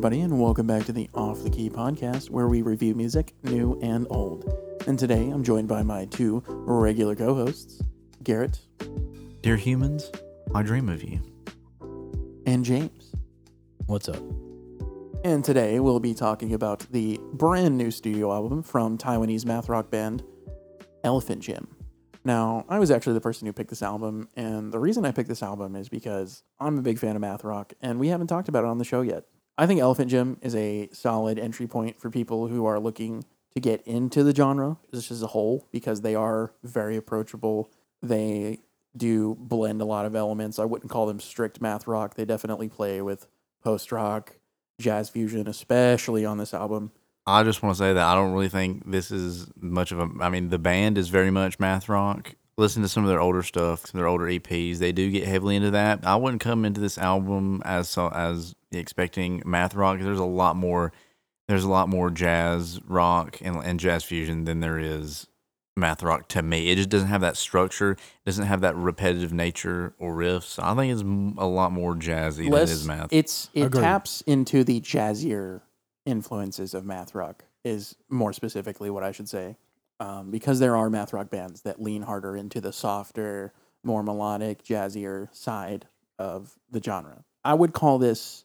everybody, 0.00 0.22
and 0.22 0.40
welcome 0.40 0.66
back 0.66 0.82
to 0.86 0.92
the 0.92 1.10
Off 1.12 1.42
the 1.42 1.50
Key 1.50 1.68
podcast, 1.68 2.30
where 2.30 2.48
we 2.48 2.62
review 2.62 2.94
music, 2.94 3.34
new 3.42 3.78
and 3.82 4.06
old. 4.08 4.50
And 4.86 4.98
today 4.98 5.28
I'm 5.28 5.44
joined 5.44 5.68
by 5.68 5.82
my 5.82 6.06
two 6.06 6.42
regular 6.46 7.14
co 7.14 7.34
hosts, 7.34 7.82
Garrett 8.22 8.60
Dear 9.42 9.56
humans, 9.56 10.10
I 10.54 10.62
dream 10.62 10.88
of 10.88 11.02
you. 11.02 11.20
and 12.46 12.64
James. 12.64 13.14
What's 13.88 14.08
up? 14.08 14.22
And 15.22 15.44
today 15.44 15.80
we'll 15.80 16.00
be 16.00 16.14
talking 16.14 16.54
about 16.54 16.78
the 16.90 17.20
brand 17.34 17.76
new 17.76 17.90
studio 17.90 18.32
album 18.32 18.62
from 18.62 18.96
Taiwanese 18.96 19.44
math 19.44 19.68
rock 19.68 19.90
band 19.90 20.24
Elephant 21.04 21.42
Gym. 21.42 21.68
Now, 22.24 22.64
I 22.70 22.78
was 22.78 22.90
actually 22.90 23.12
the 23.12 23.20
person 23.20 23.46
who 23.46 23.52
picked 23.52 23.68
this 23.68 23.82
album, 23.82 24.30
and 24.34 24.72
the 24.72 24.78
reason 24.78 25.04
I 25.04 25.12
picked 25.12 25.28
this 25.28 25.42
album 25.42 25.76
is 25.76 25.90
because 25.90 26.42
I'm 26.58 26.78
a 26.78 26.82
big 26.82 26.98
fan 26.98 27.16
of 27.16 27.20
math 27.20 27.44
rock, 27.44 27.74
and 27.82 28.00
we 28.00 28.08
haven't 28.08 28.28
talked 28.28 28.48
about 28.48 28.64
it 28.64 28.68
on 28.68 28.78
the 28.78 28.84
show 28.86 29.02
yet. 29.02 29.24
I 29.60 29.66
think 29.66 29.78
Elephant 29.78 30.10
Gym 30.10 30.38
is 30.40 30.56
a 30.56 30.88
solid 30.90 31.38
entry 31.38 31.66
point 31.66 32.00
for 32.00 32.08
people 32.08 32.48
who 32.48 32.64
are 32.64 32.80
looking 32.80 33.26
to 33.54 33.60
get 33.60 33.86
into 33.86 34.24
the 34.24 34.34
genre 34.34 34.78
just 34.90 35.10
as 35.10 35.22
a 35.22 35.26
whole 35.26 35.68
because 35.70 36.00
they 36.00 36.14
are 36.14 36.54
very 36.62 36.96
approachable. 36.96 37.70
They 38.02 38.60
do 38.96 39.36
blend 39.38 39.82
a 39.82 39.84
lot 39.84 40.06
of 40.06 40.16
elements. 40.16 40.58
I 40.58 40.64
wouldn't 40.64 40.90
call 40.90 41.04
them 41.04 41.20
strict 41.20 41.60
math 41.60 41.86
rock. 41.86 42.14
They 42.14 42.24
definitely 42.24 42.70
play 42.70 43.02
with 43.02 43.26
post 43.62 43.92
rock, 43.92 44.36
jazz 44.80 45.10
fusion, 45.10 45.46
especially 45.46 46.24
on 46.24 46.38
this 46.38 46.54
album. 46.54 46.92
I 47.26 47.42
just 47.42 47.62
want 47.62 47.76
to 47.76 47.78
say 47.78 47.92
that 47.92 48.02
I 48.02 48.14
don't 48.14 48.32
really 48.32 48.48
think 48.48 48.90
this 48.90 49.10
is 49.10 49.46
much 49.56 49.92
of 49.92 49.98
a. 49.98 50.08
I 50.22 50.30
mean, 50.30 50.48
the 50.48 50.58
band 50.58 50.96
is 50.96 51.10
very 51.10 51.30
much 51.30 51.60
math 51.60 51.86
rock. 51.86 52.34
Listen 52.60 52.82
to 52.82 52.88
some 52.88 53.04
of 53.04 53.08
their 53.08 53.22
older 53.22 53.42
stuff, 53.42 53.84
their 53.92 54.06
older 54.06 54.26
EPs. 54.26 54.76
They 54.76 54.92
do 54.92 55.10
get 55.10 55.26
heavily 55.26 55.56
into 55.56 55.70
that. 55.70 56.06
I 56.06 56.16
wouldn't 56.16 56.42
come 56.42 56.66
into 56.66 56.78
this 56.78 56.98
album 56.98 57.62
as 57.64 57.96
as 57.96 58.54
expecting 58.70 59.42
math 59.46 59.74
rock. 59.74 59.98
There's 59.98 60.18
a 60.18 60.24
lot 60.24 60.56
more. 60.56 60.92
There's 61.48 61.64
a 61.64 61.70
lot 61.70 61.88
more 61.88 62.10
jazz 62.10 62.78
rock 62.86 63.38
and, 63.40 63.56
and 63.56 63.80
jazz 63.80 64.04
fusion 64.04 64.44
than 64.44 64.60
there 64.60 64.78
is 64.78 65.26
math 65.74 66.02
rock 66.02 66.28
to 66.28 66.42
me. 66.42 66.70
It 66.70 66.76
just 66.76 66.90
doesn't 66.90 67.08
have 67.08 67.22
that 67.22 67.38
structure. 67.38 67.92
It 67.92 67.98
doesn't 68.26 68.46
have 68.46 68.60
that 68.60 68.76
repetitive 68.76 69.32
nature 69.32 69.94
or 69.98 70.14
riffs. 70.14 70.62
I 70.62 70.74
think 70.74 70.92
it's 70.92 71.02
a 71.02 71.46
lot 71.46 71.72
more 71.72 71.94
jazzy 71.94 72.50
than 72.50 72.68
it 72.68 72.86
math. 72.86 73.08
It's 73.10 73.48
it 73.54 73.64
Agreed. 73.64 73.80
taps 73.80 74.20
into 74.26 74.64
the 74.64 74.80
jazzier 74.80 75.62
influences 76.04 76.74
of 76.74 76.84
math 76.84 77.14
rock. 77.14 77.44
Is 77.64 77.96
more 78.08 78.32
specifically 78.32 78.90
what 78.90 79.02
I 79.02 79.12
should 79.12 79.28
say, 79.28 79.56
um, 80.00 80.30
because 80.30 80.58
there 80.58 80.76
are 80.76 80.90
math 80.90 81.12
rock 81.12 81.30
bands 81.30 81.62
that 81.62 81.80
lean 81.80 82.02
harder 82.02 82.36
into 82.36 82.60
the 82.60 82.72
softer, 82.72 83.52
more 83.84 84.02
melodic, 84.02 84.64
jazzier 84.64 85.32
side 85.34 85.86
of 86.18 86.58
the 86.70 86.82
genre. 86.82 87.24
I 87.44 87.54
would 87.54 87.72
call 87.72 87.98
this 87.98 88.44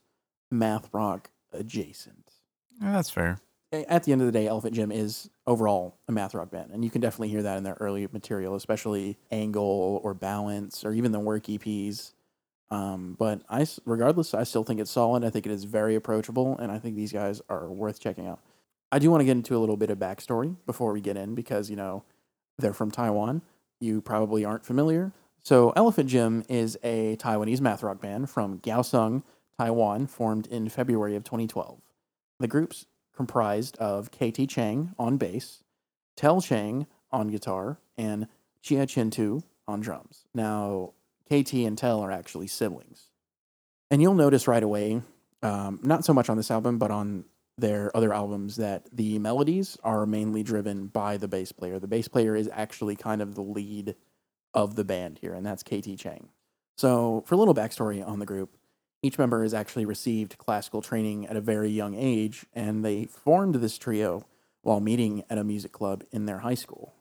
math 0.52 0.90
rock 0.94 1.32
adjacent. 1.54 2.34
Yeah, 2.82 2.92
that's 2.92 3.10
fair. 3.10 3.40
At 3.72 4.04
the 4.04 4.12
end 4.12 4.22
of 4.22 4.28
the 4.28 4.32
day, 4.32 4.48
Elephant 4.48 4.74
Gym 4.74 4.92
is 4.92 5.30
overall 5.48 5.98
a 6.08 6.12
math 6.12 6.34
rock 6.34 6.52
band, 6.52 6.72
and 6.72 6.84
you 6.84 6.92
can 6.92 7.02
definitely 7.02 7.30
hear 7.30 7.44
that 7.44 7.58
in 7.58 7.64
their 7.64 7.78
early 7.80 8.08
material, 8.12 8.56
especially 8.56 9.18
Angle 9.32 10.02
or 10.04 10.14
Balance 10.14 10.86
or 10.86 10.94
even 10.94 11.12
the 11.12 11.20
work 11.20 11.44
EPs. 11.46 12.14
Um, 12.72 13.16
but 13.18 13.42
I, 13.50 13.66
regardless, 13.86 14.34
I 14.34 14.44
still 14.44 14.64
think 14.64 14.80
it's 14.80 14.92
solid. 14.92 15.24
I 15.26 15.30
think 15.30 15.46
it 15.46 15.52
is 15.52 15.66
very 15.66 15.96
approachable, 15.96 16.58
and 16.58 16.72
I 16.72 16.80
think 16.80 16.96
these 16.96 17.12
guys 17.12 17.42
are 17.50 17.70
worth 17.70 18.00
checking 18.00 18.28
out. 18.28 18.40
I 18.92 19.00
do 19.00 19.10
want 19.10 19.22
to 19.22 19.26
get 19.26 19.32
into 19.32 19.56
a 19.56 19.60
little 19.60 19.78
bit 19.78 19.90
of 19.90 19.98
backstory 19.98 20.56
before 20.66 20.94
we 20.94 21.02
get 21.02 21.18
in 21.18 21.36
because 21.36 21.70
you 21.70 21.76
know 21.76 22.04
they're 22.58 22.74
from 22.74 22.92
Taiwan. 22.92 23.42
You 23.80 24.02
probably 24.02 24.46
aren't 24.46 24.66
familiar. 24.66 25.12
So, 25.44 25.72
Elephant 25.76 26.10
Gym 26.10 26.44
is 26.50 26.78
a 26.84 27.18
Taiwanese 27.18 27.62
math 27.62 27.84
rock 27.84 28.02
band 28.02 28.30
from 28.30 28.60
Kaohsiung, 28.60 29.22
Taiwan, 29.60 30.08
formed 30.08 30.48
in 30.48 30.70
February 30.70 31.16
of 31.16 31.24
2012. 31.24 31.82
The 32.40 32.48
group's 32.48 32.88
comprised 33.16 33.78
of 33.78 34.10
KT 34.12 34.50
Chang 34.50 34.94
on 34.98 35.18
bass, 35.18 35.64
Tell 36.16 36.42
Chang 36.42 36.88
on 37.12 37.28
guitar, 37.28 37.80
and 37.98 38.28
Chia-Chin 38.62 39.12
Tu 39.12 39.44
on 39.68 39.82
drums. 39.82 40.26
Now, 40.34 40.94
KT 41.28 41.54
and 41.54 41.78
Tell 41.78 42.02
are 42.02 42.12
actually 42.12 42.48
siblings. 42.48 43.12
And 43.92 44.02
you'll 44.02 44.16
notice 44.16 44.48
right 44.48 44.64
away, 44.64 45.02
um, 45.44 45.80
not 45.84 46.04
so 46.04 46.14
much 46.14 46.30
on 46.30 46.38
this 46.38 46.50
album, 46.50 46.80
but 46.80 46.90
on 46.90 47.26
their 47.58 47.96
other 47.96 48.14
albums, 48.14 48.58
that 48.58 48.90
the 48.92 49.20
melodies 49.20 49.78
are 49.84 50.06
mainly 50.06 50.44
driven 50.44 50.88
by 50.88 51.18
the 51.18 51.28
bass 51.28 51.52
player. 51.52 51.80
The 51.80 51.88
bass 51.88 52.08
player 52.08 52.36
is 52.36 52.50
actually 52.52 52.96
kind 52.96 53.22
of 53.22 53.36
the 53.36 53.42
lead 53.42 53.96
of 54.54 54.76
the 54.76 54.84
band 54.84 55.20
here, 55.20 55.34
and 55.34 55.46
that's 55.46 55.64
KT 55.64 55.98
Chang. 55.98 56.30
So, 56.78 57.24
for 57.26 57.36
a 57.36 57.38
little 57.38 57.56
backstory 57.56 58.06
on 58.06 58.20
the 58.20 58.26
group, 58.26 58.58
each 59.02 59.18
member 59.18 59.44
has 59.44 59.54
actually 59.54 59.86
received 59.86 60.38
classical 60.38 60.82
training 60.82 61.28
at 61.28 61.38
a 61.38 61.42
very 61.42 61.70
young 61.70 61.96
age, 61.96 62.46
and 62.54 62.84
they 62.84 63.06
formed 63.06 63.56
this 63.56 63.78
trio 63.78 64.26
while 64.62 64.80
meeting 64.80 65.24
at 65.30 65.38
a 65.38 65.44
music 65.44 65.72
club 65.72 66.04
in 66.12 66.26
their 66.26 66.40
high 66.40 66.56
school. 66.56 66.96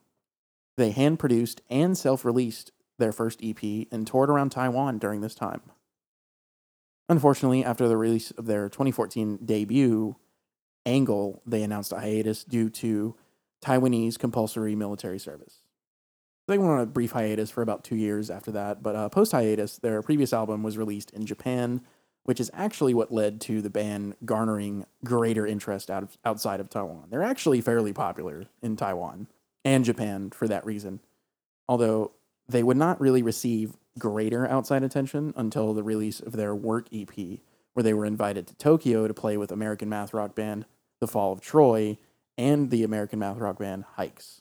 They 0.76 0.90
hand 0.90 1.18
produced 1.18 1.62
and 1.70 1.96
self 1.96 2.24
released 2.24 2.72
their 2.98 3.12
first 3.12 3.40
EP 3.42 3.88
and 3.90 4.06
toured 4.06 4.30
around 4.30 4.50
Taiwan 4.50 4.98
during 4.98 5.20
this 5.20 5.34
time. 5.34 5.62
Unfortunately, 7.08 7.64
after 7.64 7.88
the 7.88 7.96
release 7.96 8.30
of 8.32 8.46
their 8.46 8.68
2014 8.68 9.38
debut, 9.44 10.16
Angle, 10.86 11.42
they 11.46 11.62
announced 11.62 11.92
a 11.92 12.00
hiatus 12.00 12.44
due 12.44 12.68
to 12.70 13.14
Taiwanese 13.62 14.18
compulsory 14.18 14.74
military 14.74 15.18
service. 15.18 15.62
They 16.46 16.58
went 16.58 16.70
on 16.70 16.80
a 16.80 16.86
brief 16.86 17.12
hiatus 17.12 17.50
for 17.50 17.62
about 17.62 17.84
two 17.84 17.96
years 17.96 18.30
after 18.30 18.52
that, 18.52 18.82
but 18.82 18.94
uh, 18.94 19.08
post 19.08 19.32
hiatus, 19.32 19.78
their 19.78 20.02
previous 20.02 20.32
album 20.32 20.62
was 20.62 20.76
released 20.76 21.10
in 21.12 21.24
Japan, 21.24 21.80
which 22.24 22.38
is 22.38 22.50
actually 22.52 22.92
what 22.92 23.12
led 23.12 23.40
to 23.42 23.62
the 23.62 23.70
band 23.70 24.14
garnering 24.24 24.84
greater 25.02 25.46
interest 25.46 25.90
out 25.90 26.02
of, 26.02 26.18
outside 26.24 26.60
of 26.60 26.68
Taiwan. 26.68 27.06
They're 27.08 27.22
actually 27.22 27.62
fairly 27.62 27.94
popular 27.94 28.44
in 28.62 28.76
Taiwan 28.76 29.28
and 29.64 29.84
Japan 29.84 30.30
for 30.30 30.46
that 30.48 30.66
reason, 30.66 31.00
although 31.66 32.12
they 32.46 32.62
would 32.62 32.76
not 32.76 33.00
really 33.00 33.22
receive 33.22 33.78
greater 33.98 34.46
outside 34.46 34.82
attention 34.82 35.32
until 35.36 35.72
the 35.72 35.82
release 35.82 36.20
of 36.20 36.32
their 36.32 36.54
work 36.54 36.88
EP, 36.92 37.40
where 37.72 37.82
they 37.82 37.94
were 37.94 38.04
invited 38.04 38.46
to 38.46 38.54
Tokyo 38.56 39.08
to 39.08 39.14
play 39.14 39.38
with 39.38 39.50
American 39.50 39.88
math 39.88 40.12
rock 40.12 40.34
band 40.34 40.66
The 41.04 41.12
Fall 41.12 41.32
of 41.32 41.42
Troy 41.42 41.98
and 42.38 42.70
the 42.70 42.82
American 42.82 43.18
math 43.18 43.36
rock 43.36 43.58
band 43.58 43.84
Hikes. 43.96 44.40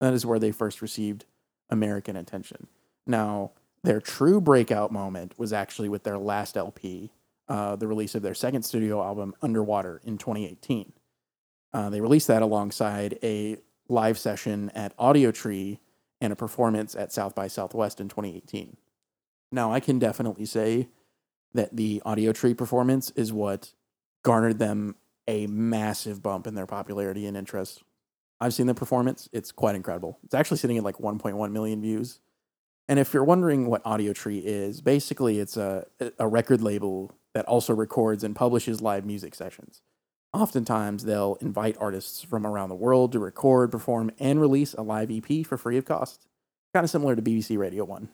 That 0.00 0.14
is 0.14 0.24
where 0.24 0.38
they 0.38 0.52
first 0.52 0.80
received 0.80 1.24
American 1.68 2.14
attention. 2.14 2.68
Now, 3.08 3.50
their 3.82 4.00
true 4.00 4.40
breakout 4.40 4.92
moment 4.92 5.36
was 5.36 5.52
actually 5.52 5.88
with 5.88 6.04
their 6.04 6.16
last 6.16 6.56
LP, 6.56 7.10
uh, 7.48 7.74
the 7.74 7.88
release 7.88 8.14
of 8.14 8.22
their 8.22 8.34
second 8.34 8.62
studio 8.62 9.02
album, 9.02 9.34
Underwater, 9.42 10.00
in 10.04 10.16
2018. 10.16 10.92
Uh, 11.72 11.90
they 11.90 12.00
released 12.00 12.28
that 12.28 12.40
alongside 12.40 13.18
a 13.24 13.58
live 13.88 14.16
session 14.16 14.70
at 14.76 14.96
Audiotree 14.96 15.80
and 16.20 16.32
a 16.32 16.36
performance 16.36 16.94
at 16.94 17.12
South 17.12 17.34
by 17.34 17.48
Southwest 17.48 18.00
in 18.00 18.08
2018. 18.08 18.76
Now, 19.50 19.72
I 19.72 19.80
can 19.80 19.98
definitely 19.98 20.46
say 20.46 20.88
that 21.52 21.74
the 21.74 22.00
Audiotree 22.06 22.56
performance 22.56 23.10
is 23.16 23.32
what 23.32 23.72
garnered 24.22 24.60
them 24.60 24.94
a 25.28 25.46
massive 25.46 26.22
bump 26.22 26.46
in 26.46 26.54
their 26.54 26.66
popularity 26.66 27.26
and 27.26 27.36
interest. 27.36 27.82
I've 28.40 28.54
seen 28.54 28.66
the 28.66 28.74
performance. 28.74 29.28
It's 29.32 29.52
quite 29.52 29.74
incredible. 29.74 30.18
It's 30.24 30.34
actually 30.34 30.58
sitting 30.58 30.76
at 30.76 30.84
like 30.84 30.98
1.1 30.98 31.52
million 31.52 31.80
views. 31.80 32.20
And 32.88 32.98
if 32.98 33.12
you're 33.12 33.24
wondering 33.24 33.66
what 33.66 33.82
Audiotree 33.84 34.42
is, 34.44 34.80
basically 34.80 35.40
it's 35.40 35.56
a, 35.56 35.86
a 36.18 36.28
record 36.28 36.62
label 36.62 37.12
that 37.34 37.44
also 37.46 37.74
records 37.74 38.22
and 38.22 38.36
publishes 38.36 38.80
live 38.80 39.04
music 39.04 39.34
sessions. 39.34 39.82
Oftentimes, 40.32 41.04
they'll 41.04 41.36
invite 41.40 41.76
artists 41.80 42.22
from 42.22 42.46
around 42.46 42.68
the 42.68 42.74
world 42.74 43.12
to 43.12 43.18
record, 43.18 43.72
perform, 43.72 44.10
and 44.18 44.40
release 44.40 44.74
a 44.74 44.82
live 44.82 45.10
EP 45.10 45.46
for 45.46 45.56
free 45.56 45.78
of 45.78 45.84
cost. 45.84 46.26
Kind 46.74 46.84
of 46.84 46.90
similar 46.90 47.16
to 47.16 47.22
BBC 47.22 47.56
Radio 47.56 47.84
1. 47.84 48.08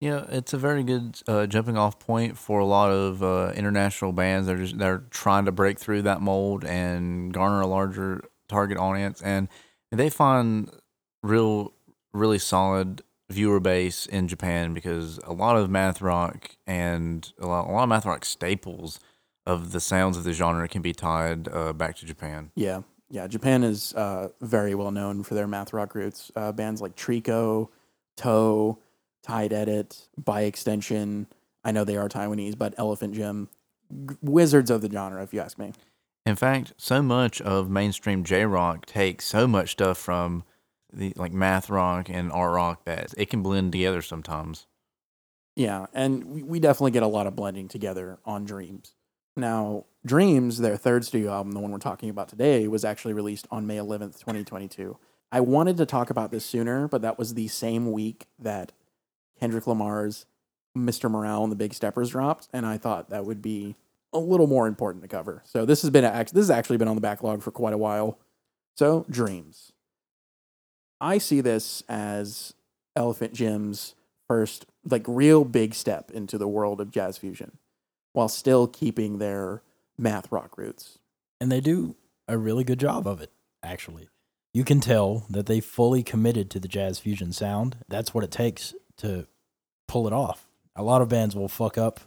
Yeah, 0.00 0.26
it's 0.28 0.52
a 0.52 0.58
very 0.58 0.82
good 0.82 1.20
uh, 1.26 1.46
jumping 1.46 1.78
off 1.78 1.98
point 1.98 2.36
for 2.36 2.60
a 2.60 2.66
lot 2.66 2.90
of 2.90 3.22
uh, 3.22 3.52
international 3.56 4.12
bands. 4.12 4.46
They're 4.46 4.58
just 4.58 4.78
they're 4.78 5.04
trying 5.10 5.46
to 5.46 5.52
break 5.52 5.78
through 5.78 6.02
that 6.02 6.20
mold 6.20 6.64
and 6.64 7.32
garner 7.32 7.62
a 7.62 7.66
larger 7.66 8.22
target 8.48 8.76
audience, 8.76 9.22
and 9.22 9.48
they 9.90 10.10
find 10.10 10.70
real, 11.22 11.72
really 12.12 12.38
solid 12.38 13.02
viewer 13.30 13.58
base 13.58 14.06
in 14.06 14.28
Japan 14.28 14.74
because 14.74 15.18
a 15.24 15.32
lot 15.32 15.56
of 15.56 15.70
math 15.70 16.00
rock 16.00 16.50
and 16.66 17.32
a 17.40 17.46
lot, 17.46 17.66
a 17.66 17.72
lot 17.72 17.82
of 17.84 17.88
math 17.88 18.04
rock 18.04 18.24
staples 18.24 19.00
of 19.46 19.72
the 19.72 19.80
sounds 19.80 20.16
of 20.16 20.24
the 20.24 20.32
genre 20.32 20.68
can 20.68 20.82
be 20.82 20.92
tied 20.92 21.48
uh, 21.48 21.72
back 21.72 21.96
to 21.96 22.06
Japan. 22.06 22.50
Yeah, 22.54 22.82
yeah. 23.08 23.26
Japan 23.26 23.64
is 23.64 23.94
uh, 23.94 24.28
very 24.42 24.74
well 24.74 24.90
known 24.90 25.22
for 25.22 25.34
their 25.34 25.46
math 25.46 25.72
rock 25.72 25.94
roots. 25.94 26.30
Uh, 26.36 26.52
bands 26.52 26.82
like 26.82 26.96
tricot, 26.96 27.68
Toe, 28.16 28.78
Tide 29.26 29.52
Edit, 29.52 30.08
by 30.22 30.42
extension. 30.42 31.26
I 31.64 31.72
know 31.72 31.82
they 31.82 31.96
are 31.96 32.08
Taiwanese, 32.08 32.56
but 32.56 32.74
Elephant 32.78 33.14
Gym, 33.14 33.48
g- 33.90 34.16
wizards 34.22 34.70
of 34.70 34.82
the 34.82 34.90
genre, 34.90 35.20
if 35.22 35.34
you 35.34 35.40
ask 35.40 35.58
me. 35.58 35.72
In 36.24 36.36
fact, 36.36 36.74
so 36.76 37.02
much 37.02 37.40
of 37.40 37.68
mainstream 37.68 38.22
J 38.22 38.44
rock 38.46 38.86
takes 38.86 39.24
so 39.24 39.48
much 39.48 39.72
stuff 39.72 39.98
from 39.98 40.44
the 40.92 41.12
like 41.16 41.32
math 41.32 41.68
rock 41.68 42.08
and 42.08 42.30
art 42.30 42.54
rock 42.54 42.84
that 42.84 43.14
it 43.18 43.28
can 43.28 43.42
blend 43.42 43.72
together 43.72 44.00
sometimes. 44.00 44.66
Yeah, 45.56 45.86
and 45.92 46.24
we, 46.26 46.42
we 46.44 46.60
definitely 46.60 46.92
get 46.92 47.02
a 47.02 47.08
lot 47.08 47.26
of 47.26 47.34
blending 47.34 47.66
together 47.66 48.18
on 48.24 48.44
Dreams. 48.44 48.94
Now, 49.36 49.86
Dreams, 50.04 50.58
their 50.58 50.76
third 50.76 51.04
studio 51.04 51.32
album, 51.32 51.52
the 51.52 51.60
one 51.60 51.72
we're 51.72 51.78
talking 51.78 52.10
about 52.10 52.28
today, 52.28 52.68
was 52.68 52.84
actually 52.84 53.14
released 53.14 53.48
on 53.50 53.66
May 53.66 53.76
11th, 53.76 54.20
2022. 54.20 54.96
I 55.32 55.40
wanted 55.40 55.76
to 55.78 55.86
talk 55.86 56.10
about 56.10 56.30
this 56.30 56.44
sooner, 56.44 56.86
but 56.86 57.02
that 57.02 57.18
was 57.18 57.34
the 57.34 57.48
same 57.48 57.90
week 57.90 58.26
that 58.38 58.72
Kendrick 59.40 59.66
Lamar's 59.66 60.26
Mr. 60.76 61.10
Morale 61.10 61.42
and 61.42 61.52
the 61.52 61.56
Big 61.56 61.72
Steppers 61.74 62.10
dropped, 62.10 62.48
and 62.52 62.66
I 62.66 62.76
thought 62.78 63.10
that 63.10 63.24
would 63.24 63.40
be 63.40 63.76
a 64.12 64.18
little 64.18 64.46
more 64.46 64.66
important 64.66 65.02
to 65.02 65.08
cover. 65.08 65.42
So 65.44 65.64
this 65.64 65.82
has 65.82 65.90
been 65.90 66.04
act- 66.04 66.34
this 66.34 66.42
has 66.42 66.50
actually 66.50 66.76
been 66.76 66.88
on 66.88 66.94
the 66.94 67.00
backlog 67.00 67.42
for 67.42 67.50
quite 67.50 67.74
a 67.74 67.78
while. 67.78 68.18
So 68.76 69.04
Dreams, 69.10 69.72
I 71.00 71.18
see 71.18 71.40
this 71.40 71.82
as 71.88 72.54
Elephant 72.94 73.32
Gym's 73.34 73.94
first 74.28 74.66
like 74.88 75.04
real 75.06 75.44
big 75.44 75.74
step 75.74 76.10
into 76.10 76.38
the 76.38 76.48
world 76.48 76.80
of 76.80 76.90
jazz 76.90 77.18
fusion, 77.18 77.58
while 78.12 78.28
still 78.28 78.66
keeping 78.66 79.18
their 79.18 79.62
math 79.98 80.30
rock 80.30 80.56
roots. 80.58 80.98
and 81.40 81.50
they 81.50 81.60
do 81.60 81.96
a 82.28 82.36
really 82.36 82.64
good 82.64 82.78
job 82.80 83.06
of 83.06 83.20
it 83.20 83.30
actually 83.62 84.08
you 84.52 84.62
can 84.64 84.80
tell 84.80 85.26
that 85.30 85.46
they 85.46 85.60
fully 85.60 86.02
committed 86.02 86.50
to 86.50 86.58
the 86.60 86.68
jazz 86.68 86.98
fusion 86.98 87.32
sound 87.32 87.76
that's 87.88 88.12
what 88.12 88.22
it 88.24 88.30
takes 88.30 88.74
to 88.96 89.26
pull 89.88 90.06
it 90.06 90.12
off 90.12 90.48
a 90.74 90.82
lot 90.82 91.02
of 91.02 91.08
bands 91.08 91.34
will 91.34 91.48
fuck 91.48 91.78
up 91.78 92.00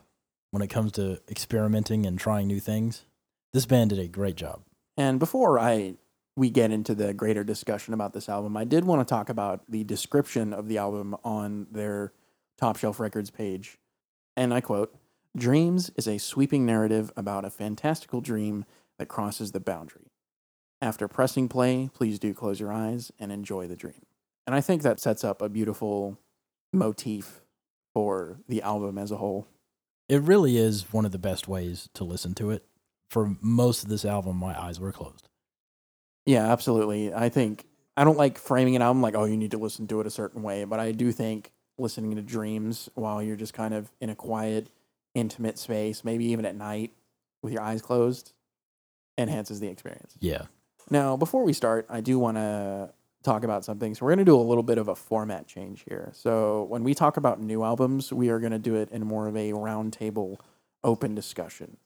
when 0.51 0.61
it 0.61 0.67
comes 0.67 0.91
to 0.91 1.19
experimenting 1.29 2.05
and 2.05 2.19
trying 2.19 2.47
new 2.47 2.59
things 2.59 3.05
this 3.53 3.65
band 3.65 3.89
did 3.89 3.99
a 3.99 4.07
great 4.07 4.35
job 4.35 4.61
And 4.97 5.19
before 5.19 5.57
I 5.59 5.95
we 6.35 6.49
get 6.49 6.71
into 6.71 6.95
the 6.95 7.13
greater 7.13 7.43
discussion 7.43 7.93
about 7.93 8.13
this 8.13 8.29
album, 8.29 8.55
I 8.55 8.63
did 8.63 8.85
want 8.85 9.05
to 9.05 9.09
talk 9.09 9.27
about 9.27 9.69
the 9.69 9.83
description 9.83 10.53
of 10.53 10.69
the 10.69 10.77
album 10.77 11.17
on 11.23 11.67
their 11.69 12.13
Top 12.57 12.77
Shelf 12.77 12.97
Records 12.99 13.29
page. 13.29 13.77
And 14.37 14.53
I 14.53 14.61
quote, 14.61 14.95
"Dreams 15.35 15.91
is 15.97 16.07
a 16.07 16.17
sweeping 16.17 16.65
narrative 16.65 17.11
about 17.17 17.43
a 17.43 17.49
fantastical 17.49 18.21
dream 18.21 18.63
that 18.97 19.09
crosses 19.09 19.51
the 19.51 19.59
boundary. 19.59 20.11
After 20.81 21.09
pressing 21.09 21.49
play, 21.49 21.89
please 21.93 22.19
do 22.19 22.33
close 22.33 22.59
your 22.59 22.71
eyes 22.71 23.11
and 23.19 23.33
enjoy 23.33 23.67
the 23.67 23.75
dream." 23.75 24.05
And 24.47 24.55
I 24.55 24.61
think 24.61 24.81
that 24.81 25.01
sets 25.01 25.25
up 25.25 25.41
a 25.41 25.49
beautiful 25.49 26.17
motif 26.73 27.41
for 27.93 28.39
the 28.47 28.61
album 28.61 28.97
as 28.97 29.11
a 29.11 29.17
whole. 29.17 29.47
it 30.07 30.21
really 30.21 30.57
is 30.57 30.91
one 30.93 31.05
of 31.05 31.11
the 31.11 31.17
best 31.19 31.47
ways 31.47 31.89
to 31.93 32.03
listen 32.03 32.33
to 32.35 32.51
it 32.51 32.65
for 33.09 33.35
most 33.41 33.83
of 33.83 33.89
this 33.89 34.05
album 34.05 34.37
my 34.37 34.59
eyes 34.59 34.79
were 34.79 34.91
closed 34.91 35.27
Yeah, 36.25 36.51
absolutely. 36.51 37.11
I 37.13 37.29
think 37.29 37.65
I 37.97 38.03
don't 38.03 38.17
like 38.17 38.37
framing 38.37 38.75
an 38.75 38.81
album 38.81 39.01
like, 39.01 39.15
oh, 39.15 39.25
you 39.25 39.35
need 39.35 39.51
to 39.51 39.57
listen 39.57 39.87
to 39.87 39.99
it 39.99 40.07
a 40.07 40.11
certain 40.11 40.43
way, 40.43 40.63
but 40.63 40.79
I 40.79 40.91
do 40.91 41.11
think 41.11 41.51
listening 41.77 42.15
to 42.15 42.21
dreams 42.21 42.87
while 42.93 43.21
you're 43.23 43.35
just 43.35 43.53
kind 43.53 43.73
of 43.73 43.91
in 43.99 44.09
a 44.09 44.15
quiet, 44.15 44.69
intimate 45.15 45.57
space, 45.57 46.03
maybe 46.03 46.25
even 46.25 46.45
at 46.45 46.55
night 46.55 46.91
with 47.41 47.51
your 47.51 47.61
eyes 47.63 47.81
closed, 47.81 48.33
enhances 49.17 49.59
the 49.59 49.67
experience. 49.69 50.15
yeah 50.19 50.43
Now, 50.91 51.17
before 51.17 51.43
we 51.43 51.53
start, 51.53 51.87
I 51.89 52.01
do 52.01 52.19
want 52.19 52.37
to 52.37 52.93
talk 53.23 53.43
about 53.43 53.65
something. 53.65 53.95
So, 53.95 54.05
we're 54.05 54.11
going 54.11 54.19
to 54.19 54.25
do 54.25 54.35
a 54.35 54.41
little 54.41 54.63
bit 54.63 54.77
of 54.77 54.87
a 54.87 54.95
format 54.95 55.47
change 55.47 55.85
here. 55.87 56.11
So, 56.13 56.63
when 56.63 56.83
we 56.83 56.93
talk 56.93 57.17
about 57.17 57.39
new 57.39 57.63
albums, 57.63 58.11
we 58.11 58.29
are 58.29 58.39
going 58.39 58.51
to 58.51 58.59
do 58.59 58.75
it 58.75 58.89
in 58.91 59.05
more 59.05 59.27
of 59.27 59.35
a 59.35 59.51
roundtable, 59.51 60.37
open 60.83 61.15
discussion, 61.15 61.77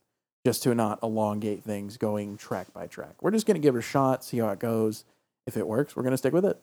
just 0.45 0.63
to 0.63 0.75
not 0.75 0.99
elongate 1.01 1.63
things 1.63 1.97
going 1.97 2.37
track 2.37 2.73
by 2.73 2.87
track. 2.87 3.15
We're 3.21 3.31
just 3.31 3.45
going 3.45 3.55
to 3.55 3.61
give 3.61 3.75
it 3.75 3.79
a 3.79 3.81
shot, 3.81 4.23
see 4.23 4.39
how 4.39 4.49
it 4.49 4.59
goes. 4.59 5.05
If 5.45 5.57
it 5.57 5.67
works, 5.67 5.95
we're 5.95 6.03
going 6.03 6.11
to 6.11 6.17
stick 6.17 6.33
with 6.33 6.45
it. 6.45 6.59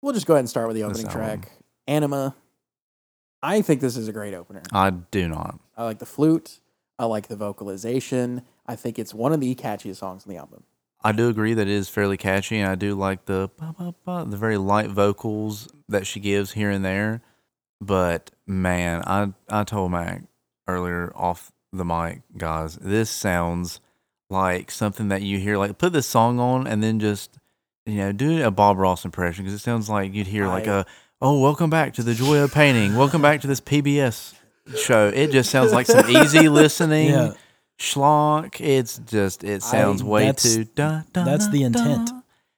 We'll 0.00 0.12
just 0.12 0.26
go 0.26 0.34
ahead 0.34 0.40
and 0.40 0.50
start 0.50 0.66
with 0.66 0.76
the 0.76 0.82
opening 0.82 1.08
track, 1.08 1.52
Anima. 1.86 2.34
I 3.42 3.62
think 3.62 3.80
this 3.80 3.96
is 3.96 4.08
a 4.08 4.12
great 4.12 4.34
opener. 4.34 4.62
I 4.72 4.90
do 4.90 5.28
not. 5.28 5.58
I 5.76 5.84
like 5.84 5.98
the 5.98 6.06
flute. 6.06 6.60
I 6.98 7.06
like 7.06 7.28
the 7.28 7.36
vocalization. 7.36 8.42
I 8.66 8.76
think 8.76 8.98
it's 8.98 9.12
one 9.12 9.32
of 9.32 9.40
the 9.40 9.54
catchiest 9.54 9.96
songs 9.96 10.24
on 10.26 10.32
the 10.32 10.38
album. 10.38 10.62
I 11.04 11.12
do 11.12 11.28
agree 11.28 11.54
that 11.54 11.68
it 11.68 11.72
is 11.72 11.88
fairly 11.88 12.16
catchy, 12.16 12.58
and 12.58 12.70
I 12.70 12.74
do 12.74 12.94
like 12.94 13.24
the 13.24 13.50
ba, 13.58 13.74
ba, 13.76 13.94
ba, 14.04 14.24
the 14.28 14.36
very 14.36 14.56
light 14.56 14.90
vocals 14.90 15.68
that 15.88 16.06
she 16.06 16.20
gives 16.20 16.52
here 16.52 16.70
and 16.70 16.84
there. 16.84 17.22
But 17.80 18.30
man, 18.46 19.02
I 19.06 19.32
I 19.48 19.64
told 19.64 19.90
Mac 19.90 20.22
earlier 20.68 21.12
off 21.16 21.50
the 21.72 21.84
mic, 21.84 22.22
guys, 22.36 22.76
this 22.76 23.10
sounds 23.10 23.80
like 24.30 24.70
something 24.70 25.08
that 25.08 25.22
you 25.22 25.38
hear. 25.38 25.56
Like 25.58 25.78
put 25.78 25.92
this 25.92 26.06
song 26.06 26.38
on, 26.38 26.66
and 26.66 26.82
then 26.82 27.00
just 27.00 27.38
you 27.86 27.96
know 27.96 28.12
do 28.12 28.44
a 28.44 28.50
Bob 28.50 28.78
Ross 28.78 29.04
impression 29.04 29.44
because 29.44 29.58
it 29.58 29.62
sounds 29.62 29.88
like 29.88 30.14
you'd 30.14 30.28
hear 30.28 30.46
like 30.46 30.66
a 30.68 30.86
oh 31.20 31.40
welcome 31.40 31.70
back 31.70 31.94
to 31.94 32.02
the 32.02 32.14
joy 32.14 32.38
of 32.38 32.52
painting, 32.54 32.96
welcome 32.96 33.20
back 33.22 33.40
to 33.40 33.46
this 33.48 33.60
PBS 33.60 34.34
show. 34.76 35.08
It 35.08 35.32
just 35.32 35.50
sounds 35.50 35.72
like 35.72 35.86
some 35.86 36.08
easy 36.08 36.48
listening 36.48 37.10
Yeah. 37.10 37.32
Schlock. 37.82 38.60
It's 38.60 38.98
just 38.98 39.44
it 39.44 39.62
sounds 39.62 40.02
I- 40.02 40.06
way 40.06 40.32
too. 40.32 40.64
Da, 40.64 41.02
da, 41.12 41.24
that's 41.24 41.46
da, 41.46 41.52
the 41.52 41.62
intent. 41.64 42.10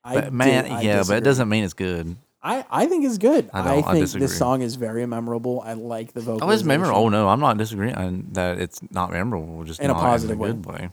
I 0.05 0.29
man, 0.31 0.65
di- 0.65 0.71
I 0.71 0.81
yeah, 0.83 1.03
but 1.07 1.17
it 1.17 1.25
doesn't 1.25 1.49
mean 1.49 1.65
it's 1.65 1.73
good. 1.75 2.17
I, 2.43 2.63
I 2.71 2.85
think 2.87 3.07
it's 3.07 3.17
good. 3.17 3.49
I 3.55 3.61
I, 3.61 3.63
I 3.79 3.83
think 3.93 4.05
disagree. 4.05 4.27
this 4.27 4.37
song 4.37 4.61
is 4.61 4.75
very 4.75 5.07
memorable. 5.07 5.63
I 5.65 5.73
like 5.73 6.13
the 6.13 6.21
vocal. 6.21 6.47
Oh, 6.47 6.53
it's 6.53 6.63
memorable. 6.63 6.95
Oh 6.99 7.09
no, 7.09 7.27
I'm 7.29 7.41
not 7.41 7.57
disagreeing 7.57 7.95
on 7.95 8.27
that. 8.33 8.59
It's 8.61 8.81
not 8.91 9.11
memorable. 9.13 9.65
Just 9.65 9.81
In 9.81 9.89
a 9.91 9.95
positive 9.95 10.35
in 10.35 10.39
way. 10.41 10.51
a 10.51 10.53
good 10.53 10.67
way. 10.67 10.91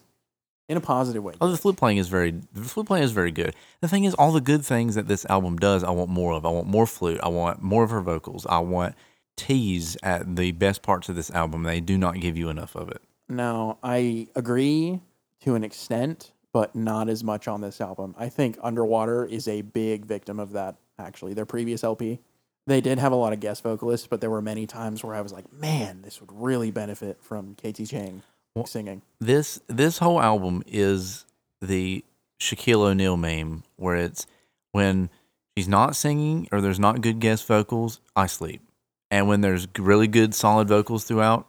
in 0.70 0.78
a 0.78 0.82
positive 0.82 1.22
way. 1.22 1.34
Oh, 1.42 1.52
the 1.52 1.58
flute 1.58 1.76
playing 1.76 1.98
is 1.98 2.08
very. 2.08 2.32
The 2.54 2.62
flute 2.62 2.88
playing 2.88 3.04
is 3.04 3.12
very 3.12 3.32
good. 3.32 3.54
The 3.82 3.90
thing 3.90 4.06
is, 4.06 4.14
all 4.14 4.32
the 4.32 4.40
good 4.40 4.64
things 4.66 4.96
that 4.96 5.10
this 5.10 5.26
album 5.26 5.58
does, 5.58 5.84
I 5.84 5.92
want 5.92 6.10
more 6.10 6.32
of. 6.32 6.46
I 6.46 6.50
want 6.50 6.68
more 6.68 6.88
flute. 6.88 7.20
I 7.22 7.28
want 7.28 7.62
more 7.62 7.84
of 7.84 7.90
her 7.90 8.00
vocals. 8.00 8.46
I 8.46 8.60
want 8.60 8.96
tease 9.36 9.98
at 10.04 10.38
the 10.38 10.52
best 10.54 10.84
parts 10.84 11.10
of 11.10 11.18
this 11.18 11.30
album. 11.32 11.64
They 11.64 11.82
do 11.82 11.98
not 11.98 12.22
give 12.22 12.38
you 12.38 12.48
enough 12.48 12.76
of 12.76 12.88
it. 12.90 13.02
Now, 13.32 13.78
I 13.82 14.28
agree 14.36 15.00
to 15.44 15.56
an 15.56 15.64
extent, 15.64 16.32
but 16.52 16.76
not 16.76 17.08
as 17.08 17.24
much 17.24 17.48
on 17.48 17.62
this 17.62 17.80
album. 17.80 18.14
I 18.18 18.28
think 18.28 18.58
Underwater 18.62 19.26
is 19.26 19.48
a 19.48 19.62
big 19.62 20.06
victim 20.06 20.38
of 20.38 20.52
that, 20.52 20.76
actually. 21.00 21.34
Their 21.34 21.46
previous 21.46 21.82
LP, 21.84 22.20
they 22.68 22.82
did 22.82 23.00
have 23.00 23.14
a 23.14 23.16
lot 23.16 23.32
of 23.32 23.40
guest 23.40 23.64
vocalists, 23.64 24.06
but 24.06 24.20
there 24.20 24.30
were 24.30 24.42
many 24.42 24.68
times 24.68 25.02
where 25.02 25.16
I 25.16 25.22
was 25.22 25.32
like, 25.32 25.52
man, 25.54 26.02
this 26.02 26.20
would 26.20 26.30
really 26.34 26.72
benefit 26.72 27.24
from 27.24 27.56
KT 27.56 27.86
Chang 27.88 28.22
Well- 28.54 28.66
singing. 28.66 29.02
This 29.20 29.62
this 29.68 30.00
whole 30.00 30.22
album 30.22 30.62
is 30.68 31.26
the 31.62 32.04
Shaquille 32.40 32.82
O'Neal 32.82 33.16
meme, 33.16 33.64
where 33.78 33.96
it's 33.96 34.28
when 34.74 35.10
she's 35.56 35.70
not 35.70 35.96
singing 35.96 36.50
or 36.52 36.60
there's 36.60 36.80
not 36.80 37.00
good 37.00 37.20
guest 37.22 37.48
vocals, 37.48 38.02
I 38.14 38.26
sleep, 38.26 38.62
and 39.10 39.30
when 39.30 39.40
there's 39.40 39.70
really 39.80 40.08
good 40.08 40.36
solid 40.36 40.68
vocals 40.68 41.06
throughout, 41.06 41.48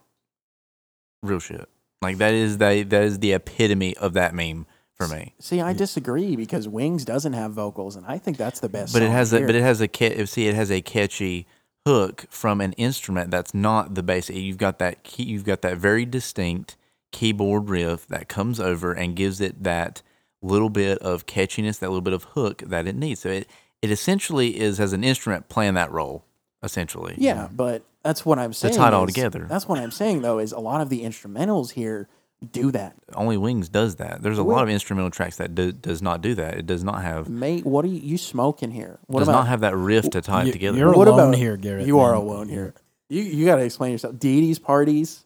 real 1.24 1.40
shit. 1.40 1.68
Like 2.02 2.18
that 2.18 2.34
is 2.34 2.58
the 2.58 2.82
that 2.82 3.02
is 3.02 3.20
the 3.20 3.32
epitome 3.32 3.96
of 3.96 4.12
that 4.14 4.34
meme 4.34 4.66
for 4.94 5.06
me. 5.08 5.34
See, 5.38 5.60
I 5.60 5.72
disagree 5.72 6.36
because 6.36 6.68
Wings 6.68 7.04
doesn't 7.04 7.32
have 7.32 7.52
vocals, 7.52 7.96
and 7.96 8.04
I 8.06 8.18
think 8.18 8.36
that's 8.36 8.60
the 8.60 8.68
best. 8.68 8.92
But 8.92 9.02
it 9.02 9.10
has 9.10 9.32
a 9.32 9.38
here. 9.38 9.46
but 9.46 9.54
it 9.54 9.62
has 9.62 9.80
a 9.80 9.88
ca- 9.88 10.24
see 10.26 10.48
it 10.48 10.54
has 10.54 10.70
a 10.70 10.82
catchy 10.82 11.46
hook 11.86 12.26
from 12.28 12.60
an 12.60 12.72
instrument 12.74 13.30
that's 13.30 13.54
not 13.54 13.94
the 13.94 14.02
bass. 14.02 14.28
You've 14.30 14.58
got 14.58 14.78
that 14.80 15.02
key, 15.04 15.24
you've 15.24 15.44
got 15.44 15.62
that 15.62 15.76
very 15.76 16.04
distinct 16.04 16.76
keyboard 17.12 17.68
riff 17.68 18.06
that 18.08 18.28
comes 18.28 18.58
over 18.58 18.92
and 18.92 19.14
gives 19.16 19.40
it 19.40 19.62
that 19.62 20.02
little 20.40 20.70
bit 20.70 20.98
of 20.98 21.26
catchiness, 21.26 21.78
that 21.78 21.88
little 21.88 22.00
bit 22.00 22.14
of 22.14 22.24
hook 22.24 22.62
that 22.66 22.86
it 22.86 22.96
needs. 22.96 23.20
So 23.20 23.28
it 23.30 23.48
it 23.80 23.90
essentially 23.90 24.60
is 24.60 24.78
as 24.80 24.92
an 24.92 25.04
instrument 25.04 25.48
playing 25.48 25.74
that 25.74 25.90
role. 25.90 26.24
Essentially, 26.64 27.16
Yeah, 27.18 27.48
but 27.52 27.82
that's 28.02 28.24
what 28.26 28.38
I'm 28.38 28.52
saying. 28.52 28.74
tie 28.74 28.88
it 28.88 28.94
all 28.94 29.04
is- 29.06 29.14
together. 29.14 29.46
That's 29.48 29.68
what 29.68 29.78
I'm 29.78 29.90
saying 29.90 30.22
though 30.22 30.38
is 30.38 30.52
a 30.52 30.58
lot 30.60 30.80
of 30.80 30.88
the 30.88 31.02
instrumentals 31.02 31.72
here 31.72 32.08
do 32.50 32.72
that. 32.72 32.96
Only 33.14 33.36
Wings 33.36 33.68
does 33.68 33.96
that. 33.96 34.20
There's 34.22 34.38
a 34.38 34.42
lot 34.42 34.64
of 34.64 34.68
instrumental 34.68 35.10
tracks 35.12 35.36
that 35.36 35.54
do, 35.54 35.70
does 35.70 36.02
not 36.02 36.22
do 36.22 36.34
that. 36.34 36.54
It 36.58 36.66
does 36.66 36.82
not 36.82 37.02
have 37.02 37.28
Mate, 37.28 37.64
what 37.64 37.84
are 37.84 37.88
you, 37.88 38.00
you 38.00 38.18
smoking 38.18 38.72
here? 38.72 38.98
What 39.06 39.20
does 39.20 39.28
about 39.28 39.38
not 39.42 39.46
have 39.48 39.60
that 39.60 39.76
riff 39.76 40.10
to 40.10 40.20
tie 40.20 40.42
You- 40.42 40.48
it 40.48 40.52
together. 40.52 40.76
you're 40.78 40.92
what 40.92 41.06
alone 41.06 41.28
about 41.28 41.36
here, 41.36 41.56
Garrett, 41.56 41.86
You 41.86 42.00
are 42.00 42.12
man. 42.12 42.20
alone 42.20 42.48
here. 42.48 42.74
You 43.08 43.22
you 43.22 43.44
got 43.46 43.56
to 43.56 43.62
explain 43.64 43.92
yourself. 43.92 44.18
Deity's 44.18 44.58
parties, 44.58 45.24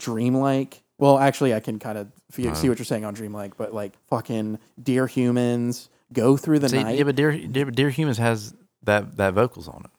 Dreamlike. 0.00 0.82
Well, 0.98 1.18
actually, 1.18 1.54
I 1.54 1.60
can 1.60 1.78
kind 1.78 1.98
of 1.98 2.08
see 2.30 2.46
Uh-huh. 2.46 2.54
see 2.54 2.68
what 2.68 2.78
you're 2.78 2.84
saying 2.86 3.04
on 3.04 3.14
Dreamlike, 3.14 3.56
but 3.56 3.74
like 3.74 3.92
fucking 4.08 4.58
Dear 4.82 5.06
Humans, 5.06 5.88
Go 6.12 6.36
Through 6.36 6.60
the 6.60 6.68
See, 6.68 6.82
Night. 6.82 6.96
yeah, 6.98 7.04
but 7.04 7.16
Dear, 7.16 7.32
Dear, 7.36 7.64
Dear 7.70 7.90
Humans 7.90 8.18
has 8.18 8.54
that 8.84 9.16
that 9.16 9.34
vocals 9.34 9.68
on 9.68 9.82
it. 9.84 9.90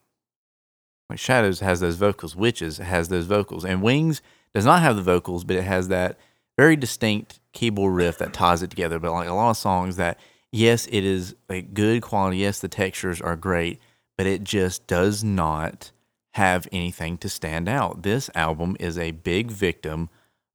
Like 1.10 1.20
Shadows 1.20 1.60
has 1.60 1.80
those 1.80 1.96
vocals, 1.96 2.36
Witches 2.36 2.78
has 2.78 3.10
those 3.10 3.26
vocals, 3.26 3.64
and 3.64 3.82
Wings 3.82 4.22
does 4.54 4.66
not 4.66 4.82
have 4.82 4.96
the 4.96 5.02
vocals, 5.02 5.44
but 5.44 5.56
it 5.56 5.64
has 5.64 5.88
that 5.90 6.18
very 6.58 6.76
distinct 6.76 7.40
keyboard 7.52 7.94
riff 7.94 8.18
that 8.18 8.34
ties 8.34 8.64
it 8.64 8.70
together. 8.70 9.00
But 9.00 9.12
like 9.12 9.28
a 9.28 9.34
lot 9.34 9.52
of 9.52 9.58
songs, 9.58 9.98
that 9.98 10.20
yes, 10.52 10.88
it 10.88 11.04
is 11.04 11.36
a 11.50 11.62
good 11.62 12.02
quality. 12.02 12.38
Yes, 12.38 12.60
the 12.60 12.68
textures 12.68 13.22
are 13.22 13.36
great, 13.36 13.80
but 14.18 14.26
it 14.26 14.44
just 14.44 14.88
does 14.88 15.24
not 15.24 15.92
have 16.34 16.68
anything 16.72 17.18
to 17.18 17.30
stand 17.30 17.70
out. 17.70 18.04
This 18.04 18.30
album 18.36 18.76
is 18.80 18.98
a 18.98 19.12
big 19.12 19.52
victim 19.52 20.10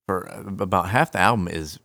for 0.06 0.30
uh, 0.30 0.42
about 0.62 0.90
half 0.90 1.12
the 1.12 1.18
album 1.18 1.48
is 1.48 1.78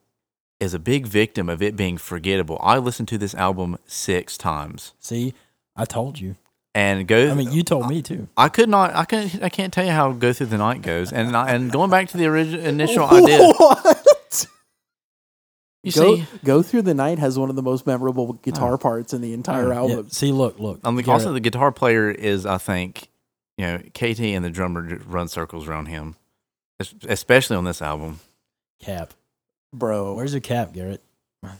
is 0.59 0.73
a 0.73 0.79
big 0.79 1.05
victim 1.05 1.49
of 1.49 1.61
it 1.61 1.75
being 1.75 1.97
forgettable. 1.97 2.57
I 2.61 2.77
listened 2.77 3.09
to 3.09 3.17
this 3.17 3.35
album 3.35 3.77
six 3.85 4.37
times 4.37 4.93
See, 4.99 5.33
I 5.75 5.85
told 5.85 6.19
you. 6.19 6.35
And 6.75 7.07
go. 7.07 7.31
I 7.31 7.33
mean, 7.33 7.51
you 7.51 7.63
told 7.63 7.87
me 7.89 8.03
too. 8.03 8.27
I 8.37 8.49
could 8.49 8.69
not. 8.69 8.93
I 8.93 9.05
couldn't. 9.05 9.41
I 9.41 9.49
can't 9.49 9.73
tell 9.73 9.85
you 9.85 9.91
how 9.91 10.11
"Go 10.11 10.31
Through 10.33 10.47
the 10.47 10.57
Night" 10.59 10.83
goes. 10.83 11.11
And 11.11 11.35
I, 11.35 11.49
and 11.55 11.71
going 11.71 11.89
back 11.89 12.09
to 12.09 12.17
the 12.17 12.25
original 12.27 12.63
initial 12.63 13.05
idea, 13.09 13.39
what? 13.57 14.45
You 15.83 15.91
Go 15.91 16.15
see, 16.15 16.25
Go 16.43 16.61
Through 16.63 16.81
the 16.81 16.93
Night 16.95 17.19
has 17.19 17.37
one 17.37 17.49
of 17.51 17.55
the 17.55 17.61
most 17.61 17.85
memorable 17.85 18.33
guitar 18.33 18.73
Oh. 18.73 18.77
parts 18.77 19.13
in 19.13 19.21
the 19.21 19.33
entire 19.33 19.69
Yeah, 19.69 19.75
album. 19.79 20.09
see, 20.09 20.31
look, 20.31 20.59
look. 20.59 20.79
um, 20.83 20.95
the, 20.95 21.03
Garrett, 21.03 21.21
also 21.21 21.31
the 21.33 21.39
guitar 21.39 21.71
player 21.71 22.09
is, 22.09 22.43
I 22.43 22.57
think, 22.57 23.07
you 23.57 23.65
know, 23.67 23.77
KT 23.93 24.19
and 24.21 24.43
the 24.43 24.49
drummer 24.49 24.97
run 25.05 25.27
circles 25.27 25.67
around 25.67 25.85
him, 25.85 26.15
especially 27.07 27.55
on 27.55 27.65
this 27.65 27.83
album. 27.83 28.19
cap. 28.79 29.13
Bro. 29.73 30.15
Where's 30.15 30.33
your 30.33 30.41
cap, 30.41 30.73
Garrett? 30.73 31.03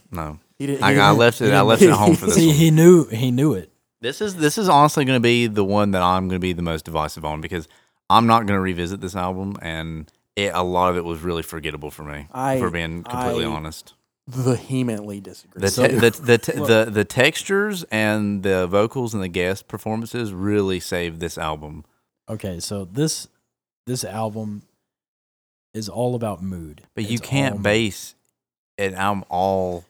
No, 0.10 0.39
he 0.57 0.65
didn't, 0.65 0.84
I, 0.84 0.93
he 0.93 1.00
I 1.00 1.10
didn't- 1.10 1.19
left 1.19 1.41
it. 1.41 1.53
I 1.53 1.62
left 1.62 1.81
it 1.84 1.89
at 1.91 1.95
home 1.95 2.15
for 2.15 2.25
this 2.25 2.36
See, 2.36 2.48
one. 2.48 2.55
he 2.55 2.72
knew. 2.72 3.05
He 3.10 3.29
knew 3.29 3.53
it. 3.53 3.72
This 4.02 4.22
is 4.22 4.36
this 4.36 4.58
is 4.58 4.70
honestly 4.70 5.06
going 5.06 5.18
to 5.18 5.24
be 5.24 5.48
the 5.48 5.64
one 5.64 5.92
that 5.92 6.02
I'm 6.02 6.28
going 6.28 6.40
to 6.40 6.44
be 6.44 6.54
the 6.54 6.62
most 6.62 6.86
divisive 6.86 7.25
on 7.25 7.42
because 7.42 7.68
I'm 8.10 8.28
not 8.28 8.40
going 8.46 8.58
to 8.58 8.62
revisit 8.62 9.02
this 9.02 9.16
album, 9.16 9.56
and 9.62 10.12
it, 10.36 10.52
a 10.54 10.64
lot 10.64 10.92
of 10.92 10.98
it 10.98 11.06
was 11.06 11.22
really 11.22 11.42
forgettable 11.44 11.92
for 11.92 12.04
me. 12.04 12.28
I- 12.32 12.60
for 12.60 12.70
being 12.70 13.04
completely 13.04 13.46
I- 13.46 13.50
honest, 13.50 13.94
vehemently 14.28 15.22
disagree. 15.22 15.62
the 15.62 15.70
te- 15.70 15.88
the 15.96 16.10
the, 16.22 16.38
te- 16.38 16.52
the 16.54 16.88
the 16.92 17.06
textures 17.06 17.84
and 17.92 18.44
the 18.44 18.68
vocals 18.68 19.14
and 19.14 19.24
the 19.24 19.28
guest 19.30 19.68
performances 19.68 20.34
really 20.34 20.80
saved 20.80 21.20
this 21.20 21.38
album. 21.38 21.86
Okay, 22.30 22.60
so 22.60 22.86
this 22.86 23.28
this 23.88 24.04
album 24.04 24.64
is 25.74 25.90
all 25.90 26.16
about 26.16 26.42
mood. 26.44 26.82
But 26.96 27.06
you 27.10 27.16
It's 27.16 27.22
all 27.22 27.28
can't 27.30 27.56
mood. 27.56 27.64
base 27.64 28.16
an 28.78 28.94
album 28.96 29.24
all 29.30 29.86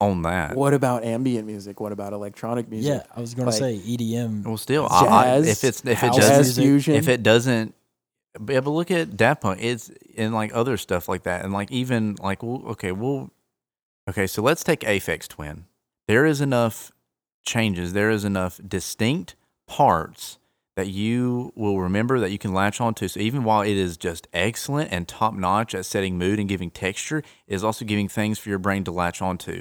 on 0.00 0.22
that. 0.22 0.56
what 0.56 0.74
about 0.74 1.04
ambient 1.04 1.46
music? 1.46 1.80
What 1.80 1.92
about 1.92 2.12
electronic 2.12 2.68
music? 2.68 3.02
Yeah, 3.02 3.12
I 3.14 3.20
was 3.20 3.34
gonna 3.34 3.50
Like- 3.50 3.58
say 3.58 3.74
E 3.74 3.96
EDM. 3.96 4.44
Well, 4.44 4.56
still, 4.56 4.86
I, 4.90 5.06
I, 5.06 5.24
Jazz, 5.40 5.48
if 5.48 5.64
it's 5.64 5.84
if 5.84 6.02
it 6.02 6.12
doesn't 6.12 6.64
music, 6.64 6.94
if 6.94 7.08
it 7.08 7.22
doesn't 7.22 7.74
but, 8.38 8.52
yeah, 8.52 8.60
but 8.60 8.70
look 8.70 8.90
at 8.90 9.16
Daft 9.16 9.42
Punk. 9.42 9.58
It's 9.62 9.90
in 10.14 10.32
like 10.32 10.54
other 10.54 10.76
stuff 10.76 11.08
like 11.08 11.24
that. 11.24 11.44
And 11.44 11.52
like 11.52 11.70
even 11.70 12.16
like 12.20 12.42
well, 12.42 12.62
okay 12.68 12.92
we'll 12.92 13.30
okay 14.08 14.26
so 14.26 14.42
let's 14.42 14.62
take 14.64 14.80
Aphex 14.80 15.26
Twin. 15.28 15.66
There 16.06 16.24
is 16.24 16.40
enough 16.40 16.92
changes. 17.44 17.92
There 17.92 18.10
is 18.10 18.24
enough 18.24 18.60
distinct 18.66 19.34
parts 19.66 20.38
that 20.76 20.86
you 20.86 21.52
will 21.56 21.80
remember 21.80 22.20
that 22.20 22.30
you 22.30 22.38
can 22.38 22.54
latch 22.54 22.80
onto 22.80 23.08
so 23.08 23.18
even 23.18 23.42
while 23.42 23.62
it 23.62 23.76
is 23.76 23.96
just 23.96 24.28
excellent 24.32 24.92
and 24.92 25.08
top 25.08 25.34
notch 25.34 25.74
at 25.74 25.84
setting 25.84 26.16
mood 26.16 26.38
and 26.38 26.48
giving 26.48 26.70
texture 26.70 27.18
it 27.18 27.54
is 27.54 27.64
also 27.64 27.84
giving 27.84 28.06
things 28.08 28.38
for 28.38 28.48
your 28.48 28.60
brain 28.60 28.84
to 28.84 28.92
latch 28.92 29.20
onto 29.20 29.60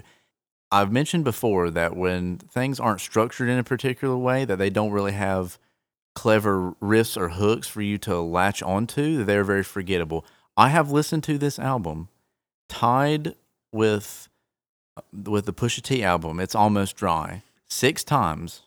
I've 0.71 0.91
mentioned 0.91 1.23
before 1.23 1.69
that 1.69 1.95
when 1.95 2.37
things 2.37 2.79
aren't 2.79 3.01
structured 3.01 3.49
in 3.49 3.57
a 3.57 3.63
particular 3.63 4.17
way 4.17 4.45
that 4.45 4.57
they 4.57 4.69
don't 4.69 4.91
really 4.91 5.13
have 5.13 5.57
clever 6.13 6.73
riffs 6.81 7.15
or 7.15 7.29
hooks 7.29 7.67
for 7.67 7.81
you 7.81 7.97
to 7.99 8.19
latch 8.19 8.61
onto, 8.61 9.23
they're 9.23 9.43
very 9.43 9.63
forgettable. 9.63 10.25
I 10.57 10.69
have 10.69 10.91
listened 10.91 11.23
to 11.25 11.37
this 11.37 11.59
album 11.59 12.09
tied 12.67 13.35
with 13.71 14.27
uh, 14.97 15.01
with 15.29 15.45
the 15.45 15.53
Pusha 15.53 15.81
T 15.81 16.03
album. 16.03 16.39
It's 16.39 16.55
almost 16.55 16.95
dry 16.95 17.43
six 17.69 18.03
times, 18.03 18.63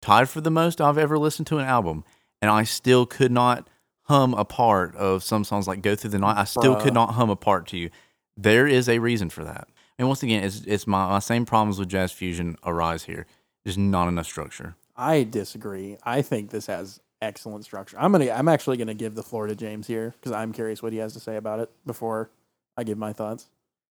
tied 0.00 0.28
for 0.28 0.40
the 0.40 0.50
most 0.50 0.80
I've 0.80 0.98
ever 0.98 1.18
listened 1.18 1.46
to 1.48 1.58
an 1.58 1.66
album, 1.66 2.04
and 2.40 2.50
I 2.50 2.64
still 2.64 3.06
could 3.06 3.32
not 3.32 3.68
hum 4.04 4.32
a 4.34 4.44
part 4.44 4.96
of 4.96 5.22
some 5.22 5.44
songs 5.44 5.68
like 5.68 5.82
"Go 5.82 5.94
Through 5.94 6.10
the 6.10 6.18
Night." 6.18 6.38
I 6.38 6.44
still 6.44 6.74
could 6.76 6.94
not 6.94 7.14
hum 7.14 7.30
a 7.30 7.36
part 7.36 7.66
to 7.68 7.76
you. 7.76 7.90
There 8.36 8.66
is 8.66 8.88
a 8.88 8.98
reason 8.98 9.28
for 9.28 9.44
that. 9.44 9.68
And 9.98 10.06
once 10.08 10.22
again, 10.22 10.44
it's 10.44 10.60
it's 10.66 10.86
my, 10.86 11.08
my 11.08 11.18
same 11.18 11.44
problems 11.44 11.78
with 11.78 11.88
jazz 11.88 12.12
fusion 12.12 12.56
arise 12.64 13.04
here. 13.04 13.26
There's 13.64 13.78
not 13.78 14.08
enough 14.08 14.26
structure. 14.26 14.76
I 14.96 15.24
disagree. 15.24 15.96
I 16.04 16.22
think 16.22 16.50
this 16.50 16.66
has 16.66 17.00
excellent 17.20 17.64
structure. 17.64 17.96
I'm 17.98 18.12
gonna. 18.12 18.30
I'm 18.30 18.48
actually 18.48 18.76
gonna 18.76 18.94
give 18.94 19.14
the 19.14 19.22
floor 19.22 19.46
to 19.46 19.54
James 19.56 19.86
here 19.86 20.14
because 20.18 20.32
I'm 20.32 20.52
curious 20.52 20.82
what 20.82 20.92
he 20.92 20.98
has 20.98 21.12
to 21.14 21.20
say 21.20 21.36
about 21.36 21.58
it 21.60 21.70
before 21.84 22.30
I 22.76 22.84
give 22.84 22.98
my 22.98 23.12
thoughts. 23.12 23.48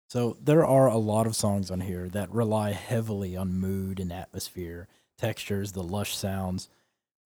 So 0.07 0.37
there 0.41 0.65
are 0.65 0.87
a 0.87 0.97
lot 0.97 1.27
of 1.27 1.35
songs 1.35 1.69
on 1.69 1.81
here 1.81 2.09
that 2.09 2.31
rely 2.33 2.71
heavily 2.71 3.35
on 3.37 3.53
mood 3.53 3.99
and 3.99 4.11
atmosphere, 4.11 4.87
textures, 5.19 5.73
the 5.73 5.83
lush 5.83 6.15
sounds, 6.17 6.67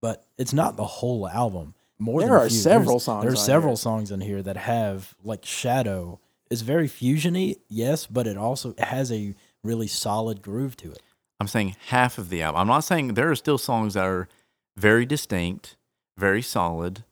but 0.01 0.25
it's 0.37 0.51
not 0.51 0.75
the 0.75 0.83
whole 0.83 1.27
album. 1.29 1.75
More 1.99 2.19
There 2.19 2.29
than 2.29 2.37
a 2.37 2.41
are 2.41 2.49
few. 2.49 2.57
several 2.57 2.87
There's- 2.95 3.03
songs 3.05 3.23
There 3.23 3.31
are 3.33 3.35
several 3.37 3.73
here. 3.73 3.77
songs 3.77 4.11
on 4.11 4.19
here 4.19 4.41
that 4.41 4.57
have 4.57 5.13
like 5.23 5.45
Shadow. 5.45 6.19
It's 6.53 6.61
very 6.61 6.87
fusiony, 6.87 7.55
yes, 7.67 8.05
but 8.05 8.27
it 8.27 8.37
also 8.37 8.75
has 8.77 9.11
a 9.11 9.33
really 9.63 9.87
solid 9.87 10.43
groove 10.43 10.77
to 10.77 10.91
it. 10.91 11.01
I'm 11.39 11.47
saying 11.47 11.75
half 11.87 12.19
of 12.19 12.29
the 12.29 12.43
album. 12.43 12.61
I'm 12.61 12.67
not 12.67 12.83
saying 12.83 13.15
there 13.15 13.31
are 13.31 13.35
still 13.35 13.57
songs 13.57 13.95
that 13.95 14.05
are 14.05 14.29
very 14.77 15.03
distinct, 15.03 15.77
very 16.15 16.43
solid, 16.43 17.03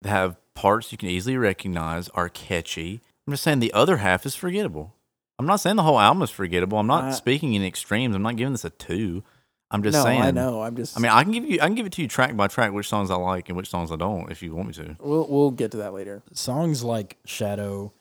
that 0.00 0.08
have 0.08 0.36
parts 0.54 0.92
you 0.92 0.96
can 0.96 1.10
easily 1.10 1.36
recognize, 1.36 2.08
are 2.14 2.30
catchy. 2.30 3.02
I'm 3.26 3.34
just 3.34 3.42
saying 3.42 3.58
the 3.58 3.74
other 3.74 3.98
half 3.98 4.24
is 4.24 4.34
forgettable. 4.34 4.94
I'm 5.38 5.44
not 5.44 5.60
saying 5.60 5.76
the 5.76 5.82
whole 5.82 6.00
album 6.00 6.22
is 6.22 6.30
forgettable. 6.30 6.78
I'm 6.78 6.86
not 6.86 7.04
I- 7.04 7.10
speaking 7.10 7.52
in 7.52 7.62
extremes. 7.62 8.16
I'm 8.16 8.22
not 8.22 8.36
giving 8.36 8.52
this 8.52 8.64
a 8.64 8.70
two. 8.70 9.22
I'm 9.70 9.82
just 9.82 9.92
no, 9.98 10.04
saying. 10.04 10.22
I 10.22 10.30
know. 10.30 10.62
I'm 10.62 10.74
just. 10.74 10.96
I 10.96 11.00
mean, 11.02 11.12
I 11.12 11.22
can 11.22 11.32
give 11.32 11.44
you, 11.44 11.60
I 11.60 11.66
can 11.66 11.74
give 11.74 11.84
it 11.84 11.92
to 11.92 12.02
you 12.02 12.08
track 12.08 12.34
by 12.34 12.48
track 12.48 12.72
which 12.72 12.88
songs 12.88 13.10
I 13.10 13.16
like 13.16 13.50
and 13.50 13.56
which 13.58 13.68
songs 13.68 13.92
I 13.92 13.96
don't, 13.96 14.32
if 14.32 14.42
you 14.42 14.54
want 14.54 14.68
me 14.68 14.74
to. 14.74 14.96
we'll 15.00 15.26
we'll 15.28 15.50
get 15.50 15.70
to 15.72 15.76
that 15.76 15.92
later. 15.92 16.22
Songs 16.32 16.82
like 16.82 17.18
Shadow, 17.26 17.92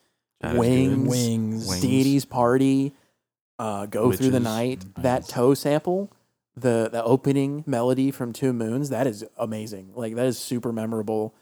Shadow's 0.42 0.54
good. 0.54 0.60
Wings, 0.60 1.10
Wings, 1.10 1.68
Wings. 1.68 1.82
Deity's 1.82 2.26
Party, 2.26 2.94
uh, 3.58 3.86
Go 3.88 4.12
Through 4.12 4.28
the 4.32 4.40
Witches. 4.40 4.44
Night, 4.44 4.86
Nice. 4.98 5.04
that 5.04 5.28
toe 5.28 5.54
sample, 5.54 6.12
the 6.56 6.90
the 6.92 7.04
opening 7.04 7.64
melody 7.68 8.12
from 8.12 8.34
Two 8.34 8.54
Moons, 8.54 8.90
that 8.90 9.08
is 9.08 9.26
amazing. 9.38 9.92
Like 9.96 10.16
that 10.16 10.26
is 10.26 10.38
super 10.40 10.72
memorable. 10.72 11.34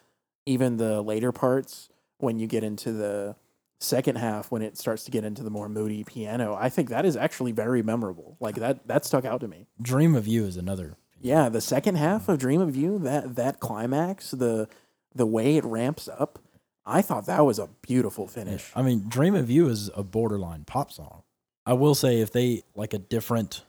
Even 0.46 0.78
the 0.78 1.02
later 1.02 1.32
parts 1.32 1.90
when 2.20 2.40
you 2.40 2.48
get 2.48 2.64
into 2.64 2.92
the 2.94 3.36
second 3.80 4.16
half 4.18 4.50
when 4.52 4.62
it 4.64 4.76
starts 4.78 5.04
to 5.04 5.12
get 5.12 5.24
into 5.24 5.44
the 5.44 5.50
more 5.52 5.70
moody 5.70 6.04
piano, 6.04 6.56
I 6.60 6.70
think 6.70 6.90
that 6.90 7.06
is 7.06 7.16
actually 7.16 7.52
very 7.52 7.84
memorable. 7.84 8.38
Like 8.40 8.56
that 8.56 8.88
that 8.88 9.06
stuck 9.06 9.26
out 9.26 9.42
to 9.42 9.48
me. 9.48 9.68
Dream 9.82 10.16
of 10.16 10.26
You 10.28 10.46
is 10.46 10.58
another. 10.58 10.96
Yeah, 11.20 11.50
the 11.50 11.62
second 11.62 11.96
half 11.96 12.30
of 12.30 12.38
Dream 12.40 12.62
of 12.62 12.76
You, 12.76 12.98
that 13.00 13.36
that 13.36 13.60
climax, 13.60 14.32
the 14.32 14.68
the 15.14 15.26
way 15.26 15.58
it 15.58 15.66
ramps 15.66 16.08
up, 16.08 16.40
I 16.88 17.02
thought 17.02 17.26
that 17.26 17.46
was 17.46 17.60
a 17.60 17.68
beautiful 17.82 18.28
finish. 18.28 18.72
I 18.76 18.82
mean, 18.82 19.06
Dream 19.08 19.36
of 19.36 19.50
You 19.50 19.68
is 19.68 19.90
a 19.96 20.04
borderline 20.04 20.64
pop 20.64 20.92
song. 20.92 21.24
I 21.66 21.74
will 21.74 21.96
say 21.96 22.22
if 22.22 22.32
they 22.32 22.64
like 22.76 22.94
a 22.94 22.98
different 23.00 23.64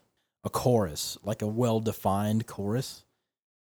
a 0.44 0.50
chorus, 0.50 1.18
like 1.25 1.42
a 1.42 1.48
well-defined 1.48 2.46
chorus, 2.46 3.02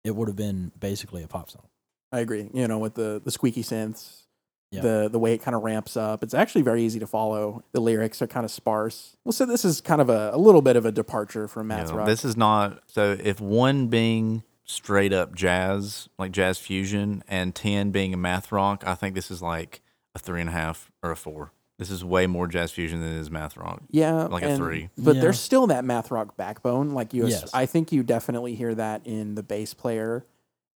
it 0.04 0.14
would 0.14 0.28
have 0.28 0.36
been 0.36 0.72
basically 0.78 1.22
a 1.22 1.26
pop 1.26 1.48
song. 1.50 1.66
I 2.12 2.20
agree. 2.20 2.50
You 2.52 2.68
know, 2.68 2.78
with 2.78 2.94
the 2.94 3.20
the 3.24 3.30
squeaky 3.30 3.62
synths, 3.62 4.24
Yeah. 4.70 4.82
the 4.82 5.08
the 5.10 5.18
way 5.18 5.32
it 5.32 5.38
kind 5.42 5.54
of 5.54 5.62
ramps 5.62 5.96
up, 5.96 6.22
it's 6.22 6.34
actually 6.34 6.62
very 6.62 6.82
easy 6.82 6.98
to 7.00 7.06
follow. 7.06 7.64
The 7.72 7.80
lyrics 7.80 8.20
are 8.20 8.26
kind 8.26 8.44
of 8.44 8.50
sparse. 8.50 9.16
Well, 9.24 9.32
so 9.32 9.46
this 9.46 9.64
is 9.64 9.80
kind 9.80 10.02
of 10.02 10.10
a, 10.10 10.30
a 10.34 10.38
little 10.38 10.60
bit 10.62 10.76
of 10.76 10.84
a 10.84 10.92
departure 10.92 11.48
from 11.48 11.68
math 11.68 11.88
Yeah, 11.90 11.96
rock. 11.96 12.06
This 12.06 12.24
is 12.24 12.36
not 12.36 12.82
so. 12.88 13.16
If 13.18 13.40
one 13.40 13.86
being 13.88 14.42
straight 14.70 15.12
up 15.12 15.34
jazz, 15.34 16.08
like 16.18 16.32
jazz 16.32 16.58
fusion, 16.58 17.22
and 17.28 17.54
ten 17.54 17.90
being 17.90 18.14
a 18.14 18.16
math 18.16 18.52
rock, 18.52 18.84
I 18.86 18.94
think 18.94 19.14
this 19.14 19.30
is 19.30 19.42
like 19.42 19.82
a 20.14 20.18
three 20.18 20.40
and 20.40 20.48
a 20.48 20.52
half 20.52 20.90
or 21.02 21.10
a 21.10 21.16
four. 21.16 21.52
This 21.78 21.90
is 21.90 22.04
way 22.04 22.26
more 22.26 22.46
jazz 22.46 22.70
fusion 22.72 23.00
than 23.00 23.12
it 23.12 23.18
is 23.20 23.30
math 23.30 23.56
rock. 23.56 23.82
yeah, 23.90 24.24
like 24.24 24.42
a 24.42 24.54
three. 24.56 24.90
But 24.98 25.14
Yeah. 25.16 25.22
there's 25.22 25.40
still 25.40 25.66
that 25.68 25.84
math 25.84 26.10
rock 26.10 26.36
backbone. 26.36 26.90
Like 26.90 27.14
you, 27.14 27.26
Yes. 27.26 27.48
I 27.54 27.64
think 27.64 27.90
you 27.90 28.02
definitely 28.02 28.54
hear 28.54 28.74
that 28.74 29.00
in 29.06 29.34
the 29.34 29.42
bass 29.42 29.72
player 29.72 30.26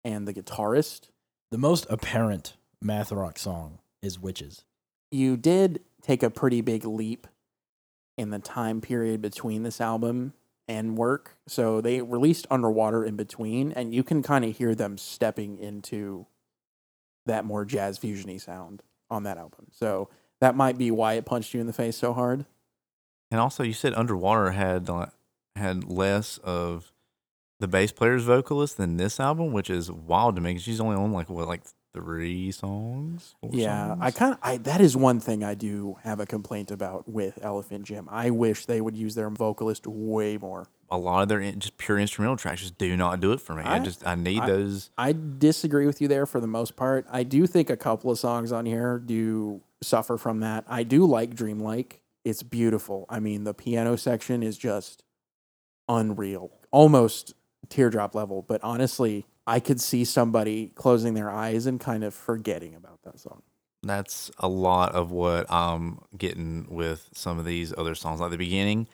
and 0.05 0.29
the 0.29 0.33
guitarist. 0.35 1.09
The 1.51 1.59
most 1.59 1.87
apparent 1.91 2.57
math 2.81 3.11
rock 3.11 3.39
song 3.39 3.79
is 4.01 4.19
Witches. 4.21 4.65
you 5.11 5.37
did 5.37 5.81
take 6.03 6.23
a 6.23 6.31
pretty 6.31 6.61
big 6.61 6.85
leap 6.85 7.27
in 8.17 8.31
the 8.31 8.39
time 8.39 8.81
period 8.81 9.21
between 9.21 9.63
this 9.65 9.81
album 9.81 10.33
and 10.73 10.97
work. 10.97 11.37
So 11.47 11.83
they 11.83 12.01
released 12.01 12.47
Underwater 12.51 13.05
in 13.05 13.15
between, 13.15 13.73
and 13.73 13.95
you 13.95 14.03
can 14.03 14.23
kind 14.23 14.43
of 14.43 14.57
hear 14.57 14.75
them 14.75 14.97
stepping 14.97 15.59
into 15.59 16.27
that 17.27 17.45
more 17.45 17.67
jazz 17.67 17.99
fusiony 17.99 18.41
sound 18.41 18.83
on 19.11 19.25
that 19.25 19.37
album. 19.37 19.67
So 19.71 20.09
that 20.41 20.57
might 20.57 20.79
be 20.79 20.91
why 20.91 21.15
it 21.15 21.27
punched 21.27 21.53
you 21.53 21.61
in 21.61 21.67
the 21.67 21.75
face 21.75 21.99
so 21.99 22.15
hard. 22.15 22.47
And 23.31 23.39
also, 23.39 23.63
you 23.63 23.75
said 23.75 23.93
Underwater 23.93 24.53
had 24.53 24.89
had 25.57 25.85
less 25.85 26.39
of 26.39 26.91
the 27.61 27.69
bass 27.69 27.93
player's 27.93 28.25
vocalist 28.25 28.79
than 28.79 28.97
this 28.97 29.21
album, 29.21 29.53
which 29.53 29.69
is 29.69 29.93
wild 29.93 30.37
to 30.37 30.41
me 30.41 30.53
because 30.53 30.63
she's 30.63 30.81
only 30.81 30.97
on 30.97 31.13
like 31.13 31.29
what, 31.29 31.49
like 31.49 31.65
three 31.95 32.51
songs. 32.51 33.35
Yeah, 33.51 33.97
I 34.01 34.11
kind 34.11 34.33
of 34.35 34.39
I 34.43 34.57
that 34.59 34.81
is 34.81 34.97
one 34.97 35.21
thing 35.21 35.45
I 35.45 35.55
do 35.55 35.97
have 36.03 36.21
a 36.21 36.27
complaint 36.27 36.71
about 36.71 37.09
with 37.09 37.39
Elephant 37.43 37.85
Gym. 37.85 38.09
I 38.11 38.31
wish 38.31 38.67
they 38.67 38.81
would 38.81 38.97
use 38.97 39.15
their 39.15 39.29
vocalist 39.31 39.87
way 39.87 40.37
more. 40.39 40.67
a 40.91 40.97
lot 40.99 41.23
of 41.23 41.29
their 41.29 41.41
in, 41.41 41.59
just 41.59 41.77
pure 41.79 41.99
instrumental 41.99 42.37
tracks 42.37 42.61
just 42.61 42.77
do 42.79 42.97
not 42.97 43.21
do 43.21 43.33
it 43.33 43.41
for 43.41 43.55
me. 43.55 43.63
I, 43.63 43.77
I- 43.77 43.79
just 43.79 44.07
I 44.07 44.15
need 44.15 44.41
I- 44.41 44.47
those. 44.47 44.91
I 44.99 45.15
disagree 45.39 45.87
with 45.87 46.01
you 46.01 46.09
there 46.09 46.27
for 46.27 46.41
the 46.41 46.47
most 46.47 46.77
part. 46.77 47.07
I 47.11 47.23
do 47.23 47.47
think 47.47 47.71
a 47.71 47.77
couple 47.77 48.11
of 48.11 48.19
songs 48.19 48.53
on 48.53 48.67
here 48.67 48.99
do 48.99 49.61
suffer 49.83 50.17
from 50.19 50.41
that. 50.41 50.65
I 50.69 50.83
do 50.85 51.05
like 51.07 51.35
Dreamlike. 51.35 52.01
It's 52.25 52.43
beautiful. 52.43 53.05
I 53.09 53.19
mean, 53.21 53.45
the 53.45 53.53
piano 53.55 53.97
section 53.97 54.43
is 54.43 54.57
just 54.57 55.03
unreal. 55.89 56.51
Almost 56.71 57.35
teardrop 57.69 58.15
level, 58.15 58.43
but 58.47 58.63
honestly, 58.63 59.27
I 59.47 59.61
could 59.61 59.81
see 59.81 60.05
somebody 60.05 60.69
closing 60.75 61.15
their 61.15 61.31
eyes 61.31 61.67
and 61.67 61.81
kind 61.81 62.05
of 62.05 62.15
forgetting 62.15 62.75
about 62.75 63.03
that 63.03 63.19
song. 63.19 63.43
That's 63.83 64.31
a 64.39 64.49
lot 64.49 64.95
of 64.95 65.11
what 65.11 65.47
I'm 65.51 66.01
getting 66.17 66.67
with 66.71 67.09
some 67.13 67.39
of 67.39 67.45
these 67.45 67.75
other 67.77 67.97
songs. 67.97 68.21
Like 68.21 68.31
the 68.31 68.39
beginning, 68.39 68.87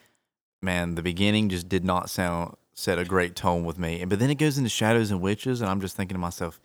man, 0.61 0.95
the 0.95 1.03
beginning 1.03 1.49
just 1.49 1.69
did 1.69 1.85
not 1.85 2.09
sound 2.09 2.55
set 2.73 2.97
a 2.97 3.05
great 3.05 3.35
tone 3.35 3.65
with 3.65 3.77
me. 3.77 4.03
But 4.05 4.19
then 4.19 4.31
it 4.31 4.35
goes 4.35 4.57
into 4.57 4.69
Shadows 4.69 5.11
and 5.11 5.21
Witches, 5.21 5.61
and 5.61 5.69
I'm 5.69 5.81
just 5.81 5.95
thinking 5.95 6.15
to 6.15 6.19
myself, 6.19 6.59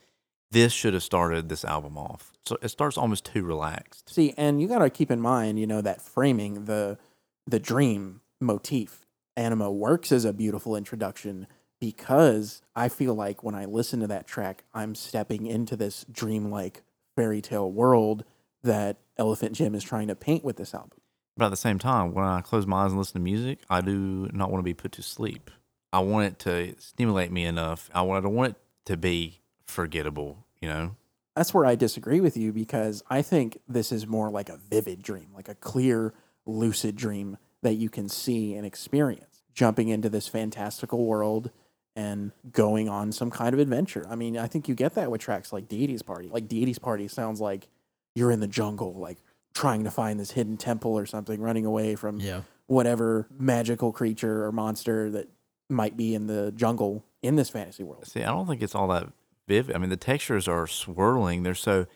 this 0.50 0.72
should 0.72 0.94
have 0.94 1.02
started 1.02 1.48
this 1.48 1.64
album 1.64 1.98
off. 1.98 2.32
So 2.46 2.56
it 2.62 2.68
starts 2.68 2.96
almost 2.96 3.26
too 3.26 3.42
relaxed. 3.42 4.14
See, 4.14 4.32
and 4.36 4.62
you 4.62 4.68
got 4.68 4.78
to 4.78 4.88
keep 4.88 5.10
in 5.10 5.20
mind, 5.20 5.58
you 5.58 5.66
know, 5.66 5.80
that 5.80 6.00
framing, 6.00 6.64
the 6.64 6.98
the 7.46 7.58
dream 7.58 8.20
motif, 8.40 9.04
Anima 9.36 9.70
works 9.70 10.12
as 10.12 10.24
a 10.24 10.32
beautiful 10.32 10.76
introduction 10.76 11.46
because 11.84 12.62
I 12.74 12.88
feel 12.88 13.12
like 13.12 13.42
when 13.42 13.54
I 13.54 13.66
listen 13.66 14.00
to 14.00 14.06
that 14.06 14.26
track, 14.26 14.64
I'm 14.72 14.94
stepping 14.94 15.46
into 15.46 15.76
this 15.76 16.06
dreamlike 16.10 16.82
fairy 17.14 17.42
tale 17.42 17.70
world 17.70 18.24
that 18.62 18.96
Elephant 19.18 19.52
Gym 19.52 19.74
is 19.74 19.84
trying 19.84 20.08
to 20.08 20.14
paint 20.14 20.42
with 20.42 20.56
this 20.56 20.72
album. 20.72 20.98
But 21.36 21.46
at 21.46 21.48
the 21.50 21.58
same 21.58 21.78
time, 21.78 22.14
when 22.14 22.24
I 22.24 22.40
close 22.40 22.66
my 22.66 22.84
eyes 22.84 22.92
and 22.92 22.98
listen 22.98 23.14
to 23.14 23.20
music, 23.20 23.58
I 23.68 23.82
do 23.82 24.30
not 24.32 24.50
want 24.50 24.60
to 24.60 24.64
be 24.64 24.72
put 24.72 24.92
to 24.92 25.02
sleep. 25.02 25.50
I 25.92 25.98
want 25.98 26.26
it 26.26 26.38
to 26.40 26.74
stimulate 26.80 27.30
me 27.30 27.44
enough. 27.44 27.90
I 27.94 27.98
don't 27.98 28.34
want 28.34 28.52
it 28.52 28.56
to 28.86 28.96
be 28.96 29.42
forgettable, 29.66 30.46
you 30.62 30.68
know? 30.68 30.96
That's 31.36 31.52
where 31.52 31.66
I 31.66 31.74
disagree 31.74 32.22
with 32.22 32.34
you 32.34 32.50
because 32.50 33.02
I 33.10 33.20
think 33.20 33.58
this 33.68 33.92
is 33.92 34.06
more 34.06 34.30
like 34.30 34.48
a 34.48 34.56
vivid 34.56 35.02
dream, 35.02 35.26
like 35.34 35.50
a 35.50 35.54
clear, 35.54 36.14
lucid 36.46 36.96
dream 36.96 37.36
that 37.60 37.74
you 37.74 37.90
can 37.90 38.08
see 38.08 38.54
and 38.54 38.64
experience, 38.64 39.42
jumping 39.52 39.88
into 39.88 40.08
this 40.08 40.28
fantastical 40.28 41.04
world 41.04 41.50
and 41.96 42.32
going 42.52 42.88
on 42.88 43.12
some 43.12 43.30
kind 43.30 43.54
of 43.54 43.60
adventure. 43.60 44.04
I 44.08 44.16
mean, 44.16 44.36
I 44.36 44.46
think 44.46 44.68
you 44.68 44.74
get 44.74 44.94
that 44.94 45.10
with 45.10 45.20
tracks 45.20 45.52
like 45.52 45.68
Deity's 45.68 46.02
Party. 46.02 46.28
Like 46.28 46.48
Deity's 46.48 46.78
Party 46.78 47.06
sounds 47.08 47.40
like 47.40 47.68
you're 48.14 48.30
in 48.30 48.40
the 48.40 48.48
jungle, 48.48 48.94
like 48.94 49.18
trying 49.54 49.84
to 49.84 49.90
find 49.90 50.18
this 50.18 50.32
hidden 50.32 50.56
temple 50.56 50.96
or 50.98 51.06
something, 51.06 51.40
running 51.40 51.64
away 51.66 51.94
from 51.94 52.18
Yeah. 52.18 52.42
whatever 52.66 53.26
magical 53.38 53.92
creature 53.92 54.44
or 54.44 54.50
monster 54.52 55.10
that 55.10 55.28
might 55.70 55.96
be 55.96 56.14
in 56.14 56.26
the 56.26 56.52
jungle 56.52 57.04
in 57.22 57.36
this 57.36 57.48
fantasy 57.50 57.82
world. 57.84 58.06
See, 58.06 58.22
I 58.24 58.30
don't 58.32 58.46
think 58.46 58.62
it's 58.62 58.74
all 58.74 58.88
that 58.88 59.08
vivid. 59.46 59.74
I 59.76 59.78
mean, 59.78 59.90
the 59.90 59.96
textures 59.96 60.48
are 60.48 60.66
swirling. 60.66 61.42
They're 61.44 61.54
so 61.54 61.86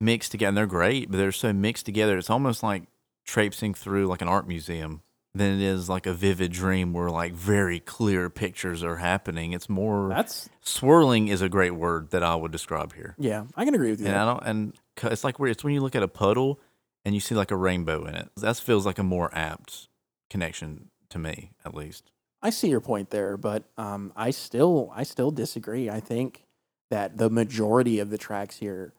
mixed 0.00 0.32
together. 0.32 0.48
And 0.48 0.56
they're 0.58 0.66
great, 0.66 1.10
but 1.10 1.16
they're 1.16 1.32
so 1.32 1.52
mixed 1.52 1.86
together. 1.86 2.18
It's 2.18 2.28
almost 2.30 2.62
like 2.62 2.84
traipsing 3.24 3.72
through 3.74 4.06
like 4.06 4.20
an 4.22 4.28
art 4.28 4.46
museum 4.46 5.02
than 5.38 5.60
it 5.60 5.62
is 5.62 5.88
like 5.88 6.06
a 6.06 6.12
vivid 6.12 6.52
dream 6.52 6.92
where 6.92 7.10
like 7.10 7.32
very 7.32 7.80
clear 7.80 8.30
pictures 8.30 8.82
are 8.82 8.96
happening. 8.96 9.52
It's 9.52 9.68
more 9.68 10.08
That's 10.08 10.48
swirling 10.60 11.28
is 11.28 11.42
a 11.42 11.48
great 11.48 11.72
word 11.72 12.10
that 12.10 12.22
I 12.22 12.34
would 12.34 12.52
describe 12.52 12.94
here. 12.94 13.14
yeah, 13.18 13.44
I 13.54 13.64
can 13.64 13.74
agree 13.74 13.90
with 13.90 14.00
you. 14.00 14.06
And. 14.06 14.16
I 14.16 14.24
don't, 14.24 14.42
and 14.44 14.72
it's 15.02 15.24
like 15.24 15.38
where 15.38 15.50
it's 15.50 15.64
when 15.64 15.74
you 15.74 15.80
look 15.80 15.94
at 15.94 16.02
a 16.02 16.08
puddle 16.08 16.60
and 17.04 17.14
you 17.14 17.20
see 17.20 17.34
like 17.34 17.50
a 17.50 17.56
rainbow 17.56 18.04
in 18.04 18.14
it. 18.14 18.28
That 18.36 18.56
feels 18.56 18.84
like 18.84 18.98
a 18.98 19.02
more 19.02 19.30
apt 19.32 19.88
connection 20.30 20.90
to 21.10 21.18
me, 21.18 21.52
at 21.64 21.74
least. 21.74 22.10
I 22.42 22.50
see 22.50 22.68
your 22.68 22.80
point 22.80 23.10
there, 23.10 23.36
but 23.36 23.64
um, 23.78 24.12
I 24.16 24.30
still 24.30 24.92
I 24.94 25.02
still 25.04 25.30
disagree. 25.30 25.88
I 25.88 26.00
think 26.00 26.44
that 26.90 27.16
the 27.16 27.30
majority 27.30 27.98
of 27.98 28.10
the 28.10 28.18
tracks 28.18 28.56
here 28.56 28.92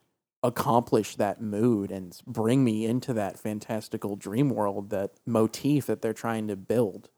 accomplish 0.47 1.15
that 1.17 1.41
mood 1.41 1.91
and 1.91 2.19
bring 2.25 2.63
me 2.63 2.85
into 2.85 3.13
that 3.13 3.37
fantastical 3.37 4.15
dream 4.15 4.49
world, 4.49 4.89
that 4.89 5.11
motif 5.25 5.85
that 5.87 6.01
they're 6.01 6.13
trying 6.13 6.47
to 6.47 6.55
build. 6.55 7.09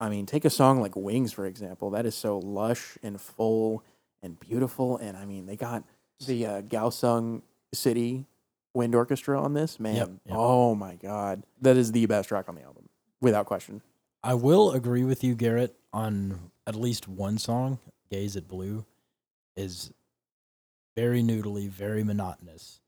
I 0.00 0.08
mean, 0.08 0.26
take 0.26 0.44
a 0.44 0.50
song 0.50 0.80
like 0.80 0.96
Wings, 0.96 1.32
for 1.32 1.46
example. 1.46 1.90
That 1.90 2.04
is 2.04 2.14
so 2.14 2.38
lush 2.38 2.98
and 3.02 3.20
full 3.20 3.84
and 4.22 4.38
beautiful. 4.38 4.96
And 4.98 5.16
I 5.16 5.24
mean, 5.24 5.46
they 5.46 5.56
got 5.56 5.84
the 6.26 6.46
uh, 6.46 6.62
Kaohsiung 6.62 7.42
City 7.72 8.26
Wind 8.74 8.94
Orchestra 8.94 9.40
on 9.40 9.54
this. 9.54 9.78
Man, 9.78 9.94
Yep, 9.94 10.10
yep. 10.26 10.36
oh 10.36 10.74
my 10.74 10.96
God. 10.96 11.44
That 11.62 11.76
is 11.76 11.92
the 11.92 12.06
best 12.06 12.28
track 12.28 12.48
on 12.48 12.56
the 12.56 12.62
album, 12.62 12.88
without 13.20 13.46
question. 13.46 13.82
I 14.22 14.34
will 14.34 14.72
agree 14.72 15.04
with 15.04 15.22
you, 15.22 15.34
Garrett, 15.36 15.76
on 15.92 16.50
at 16.66 16.74
least 16.74 17.06
one 17.06 17.38
song, 17.38 17.78
Gaze 18.10 18.36
at 18.36 18.48
Blue, 18.48 18.84
is 19.56 19.92
very 20.96 21.22
noodly, 21.22 21.68
very 21.68 22.04
monotonous. 22.04 22.80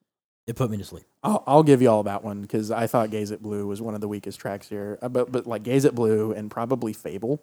It 0.47 0.55
put 0.55 0.71
me 0.71 0.77
to 0.77 0.85
sleep. 0.85 1.05
I'll, 1.25 1.43
I'll 1.47 1.63
give 1.65 1.83
you 1.83 1.91
all 1.91 2.05
that 2.05 2.23
one 2.23 2.41
because 2.43 2.71
I 2.71 2.87
thought 2.87 3.11
Gaze 3.11 3.33
at 3.33 3.43
Blue 3.43 3.67
was 3.67 3.83
one 3.83 3.95
of 3.95 4.01
the 4.01 4.07
weakest 4.09 4.39
tracks 4.39 4.69
here. 4.69 4.99
Uh, 5.03 5.09
But 5.09 5.33
but 5.33 5.47
like 5.47 5.65
Gaze 5.65 5.85
at 5.85 5.95
Blue 5.95 6.33
and 6.33 6.51
probably 6.51 6.93
Fable, 6.93 7.43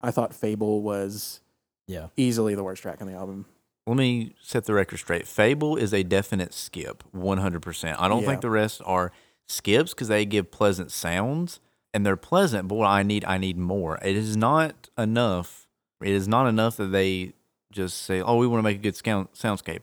I 0.00 0.12
thought 0.12 0.32
Fable 0.32 0.82
was 0.82 1.40
Yeah. 1.88 2.08
easily 2.16 2.54
the 2.54 2.62
worst 2.62 2.82
track 2.82 3.00
on 3.02 3.08
the 3.08 3.14
album. 3.14 3.46
Let 3.88 3.96
me 3.96 4.34
set 4.40 4.66
the 4.66 4.74
record 4.74 4.98
straight. 4.98 5.26
Fable 5.26 5.76
is 5.76 5.92
a 5.94 6.02
definite 6.04 6.52
skip, 6.54 7.02
100%. 7.12 7.96
I 7.98 8.06
don't 8.06 8.20
Yeah. 8.22 8.28
think 8.28 8.40
the 8.42 8.50
rest 8.50 8.82
are 8.84 9.10
skips 9.48 9.94
because 9.94 10.08
they 10.08 10.24
give 10.26 10.50
pleasant 10.52 10.92
sounds 10.92 11.58
and 11.94 12.04
they're 12.06 12.16
pleasant, 12.16 12.68
but 12.68 12.74
what 12.76 12.86
I 12.86 13.02
need, 13.02 13.24
I 13.24 13.38
need 13.38 13.56
more. 13.56 13.98
It 14.02 14.14
is 14.14 14.36
not 14.36 14.90
enough. 14.96 15.66
It 16.02 16.10
is 16.12 16.28
not 16.28 16.46
enough 16.46 16.76
that 16.76 16.92
they 16.92 17.32
just 17.72 18.02
say, 18.02 18.20
oh, 18.20 18.36
we 18.36 18.46
want 18.46 18.58
to 18.58 18.62
make 18.62 18.76
a 18.76 18.82
good 18.82 18.94
scound- 18.94 19.32
soundscape. 19.32 19.80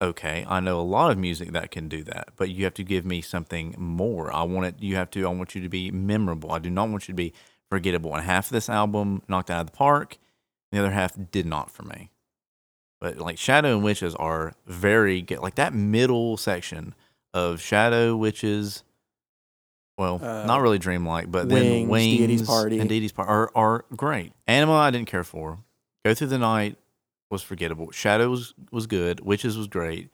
Okay, 0.00 0.44
I 0.48 0.60
know 0.60 0.78
a 0.78 0.82
lot 0.82 1.10
of 1.10 1.18
music 1.18 1.50
that 1.52 1.72
can 1.72 1.88
do 1.88 2.04
that, 2.04 2.28
but 2.36 2.50
you 2.50 2.62
have 2.64 2.74
to 2.74 2.84
give 2.84 3.04
me 3.04 3.20
something 3.20 3.74
more. 3.76 4.32
I 4.32 4.44
want 4.44 4.66
it, 4.66 4.74
you 4.78 4.94
have 4.94 5.10
to, 5.12 5.26
I 5.26 5.30
want 5.30 5.56
you 5.56 5.60
to 5.62 5.68
be 5.68 5.90
memorable. 5.90 6.52
I 6.52 6.60
do 6.60 6.70
not 6.70 6.88
want 6.88 7.08
you 7.08 7.12
to 7.12 7.16
be 7.16 7.32
forgettable. 7.68 8.14
And 8.14 8.24
half 8.24 8.46
of 8.46 8.52
this 8.52 8.68
album 8.68 9.22
knocked 9.28 9.50
out 9.50 9.60
of 9.62 9.66
the 9.72 9.76
park, 9.76 10.18
the 10.70 10.78
other 10.78 10.92
half 10.92 11.16
did 11.32 11.46
not 11.46 11.70
for 11.72 11.82
me. 11.82 12.10
But 13.00 13.18
like 13.18 13.38
Shadow 13.38 13.74
and 13.74 13.82
Witches 13.84 14.14
are 14.14 14.52
very 14.66 15.20
good. 15.20 15.40
Like 15.40 15.56
that 15.56 15.74
middle 15.74 16.36
section 16.36 16.94
of 17.34 17.60
Shadow 17.60 18.16
Witches, 18.16 18.84
well, 19.96 20.20
Uh, 20.22 20.46
not 20.46 20.60
really 20.62 20.78
dreamlike, 20.78 21.28
but 21.30 21.48
Wings, 21.48 21.60
then 21.80 21.88
Wings 21.88 22.18
Deity's 22.18 22.42
Party. 22.42 22.78
and 22.78 22.88
Deity's 22.88 23.12
Party 23.12 23.30
are, 23.30 23.50
are 23.56 23.84
great. 23.96 24.32
Anima 24.46 24.74
I 24.74 24.92
didn't 24.92 25.08
care 25.08 25.24
for. 25.24 25.58
Go 26.04 26.14
Through 26.14 26.28
the 26.28 26.38
Night 26.38 26.76
was 27.30 27.42
forgettable. 27.42 27.90
Shadow 27.90 28.30
was, 28.30 28.54
was 28.72 28.86
good. 28.86 29.20
Witches 29.20 29.56
was 29.56 29.66
great. 29.66 30.10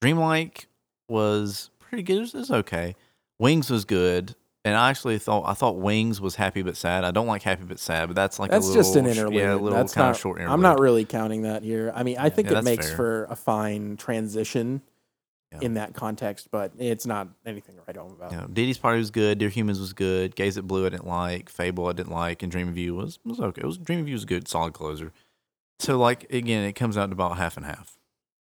Dreamlike 0.00 0.66
was 1.08 1.70
pretty 1.78 2.02
good. 2.02 2.16
It 2.16 2.20
was, 2.20 2.34
it 2.34 2.38
was 2.38 2.50
okay. 2.50 2.94
Wings 3.38 3.70
was 3.70 3.84
good. 3.84 4.34
And 4.64 4.76
I 4.76 4.90
actually 4.90 5.18
thought 5.18 5.44
I 5.46 5.54
thought 5.54 5.76
Wings 5.76 6.20
was 6.20 6.34
happy 6.34 6.62
but 6.62 6.76
sad. 6.76 7.04
I 7.04 7.10
don't 7.10 7.26
like 7.28 7.42
happy 7.42 7.64
but 7.64 7.78
sad, 7.78 8.08
but 8.08 8.16
that's 8.16 8.38
like 8.38 8.50
That's 8.50 8.66
a 8.66 8.68
little 8.68 8.82
just 8.82 8.96
an 8.96 9.06
interlude. 9.06 9.34
Yeah, 9.34 9.54
a 9.54 9.56
little 9.56 9.70
That's 9.78 9.94
kind 9.94 10.06
not, 10.06 10.16
of 10.16 10.20
short 10.20 10.38
interlude. 10.38 10.52
I'm 10.52 10.60
not 10.60 10.78
really 10.78 11.04
counting 11.06 11.42
that 11.42 11.62
here. 11.62 11.90
I 11.94 12.02
mean, 12.02 12.18
I 12.18 12.28
think 12.28 12.50
Yeah, 12.50 12.58
it 12.58 12.64
makes 12.64 12.88
fair. 12.88 12.96
for 12.96 13.24
a 13.30 13.36
fine 13.36 13.96
transition 13.96 14.82
Yeah. 15.52 15.60
in 15.62 15.74
that 15.74 15.94
context, 15.94 16.48
but 16.50 16.72
it's 16.76 17.06
not 17.06 17.28
anything 17.46 17.76
write 17.86 17.96
home 17.96 18.12
about. 18.12 18.32
Know, 18.32 18.46
Deity's 18.52 18.76
Party 18.76 18.98
was 18.98 19.10
good. 19.10 19.38
Dear 19.38 19.48
Humans 19.48 19.80
was 19.80 19.94
good. 19.94 20.34
Gaze 20.36 20.58
at 20.58 20.66
Blue 20.66 20.84
I 20.84 20.90
didn't 20.90 21.06
like. 21.06 21.48
Fable 21.48 21.86
I 21.86 21.92
didn't 21.92 22.12
like. 22.12 22.42
And 22.42 22.52
Dream 22.52 22.68
of 22.68 22.76
You 22.76 22.94
was 22.96 23.20
was 23.24 23.40
okay. 23.40 23.62
It 23.62 23.66
was 23.66 23.78
Dream 23.78 24.00
of 24.00 24.08
You 24.08 24.14
was 24.14 24.26
good, 24.26 24.48
solid 24.48 24.74
closer. 24.74 25.12
So 25.78 25.98
like 25.98 26.32
again, 26.32 26.64
it 26.64 26.72
comes 26.72 26.96
out 26.96 27.06
to 27.06 27.12
about 27.12 27.38
half 27.38 27.56
and 27.56 27.66
half. 27.66 27.98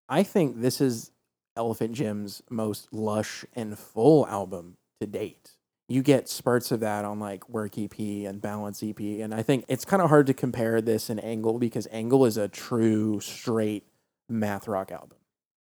I 0.08 0.24
think 0.24 0.62
this 0.62 0.82
is 0.82 1.12
Elephant 1.56 1.94
Gym's 1.94 2.42
most 2.50 2.92
lush 2.92 3.46
and 3.54 3.78
full 3.78 4.26
album 4.28 4.78
to 5.00 5.08
date. 5.08 5.52
You 5.88 6.04
get 6.04 6.30
spurts 6.30 6.72
of 6.72 6.80
that 6.82 7.04
on 7.06 7.20
like 7.20 7.50
Work 7.50 7.78
EP 7.78 7.98
and 8.00 8.42
Balance 8.42 8.84
EP, 8.84 9.00
and 9.00 9.34
I 9.34 9.42
think 9.42 9.66
it's 9.68 9.86
kind 9.86 10.02
of 10.02 10.10
hard 10.10 10.28
to 10.28 10.34
compare 10.34 10.82
this 10.82 11.10
and 11.10 11.24
Angle 11.24 11.58
because 11.60 11.88
Angle 11.92 12.26
is 12.26 12.38
a 12.38 12.48
true 12.48 13.20
straight 13.20 13.86
math 14.28 14.68
rock 14.68 14.92
album. 14.92 15.18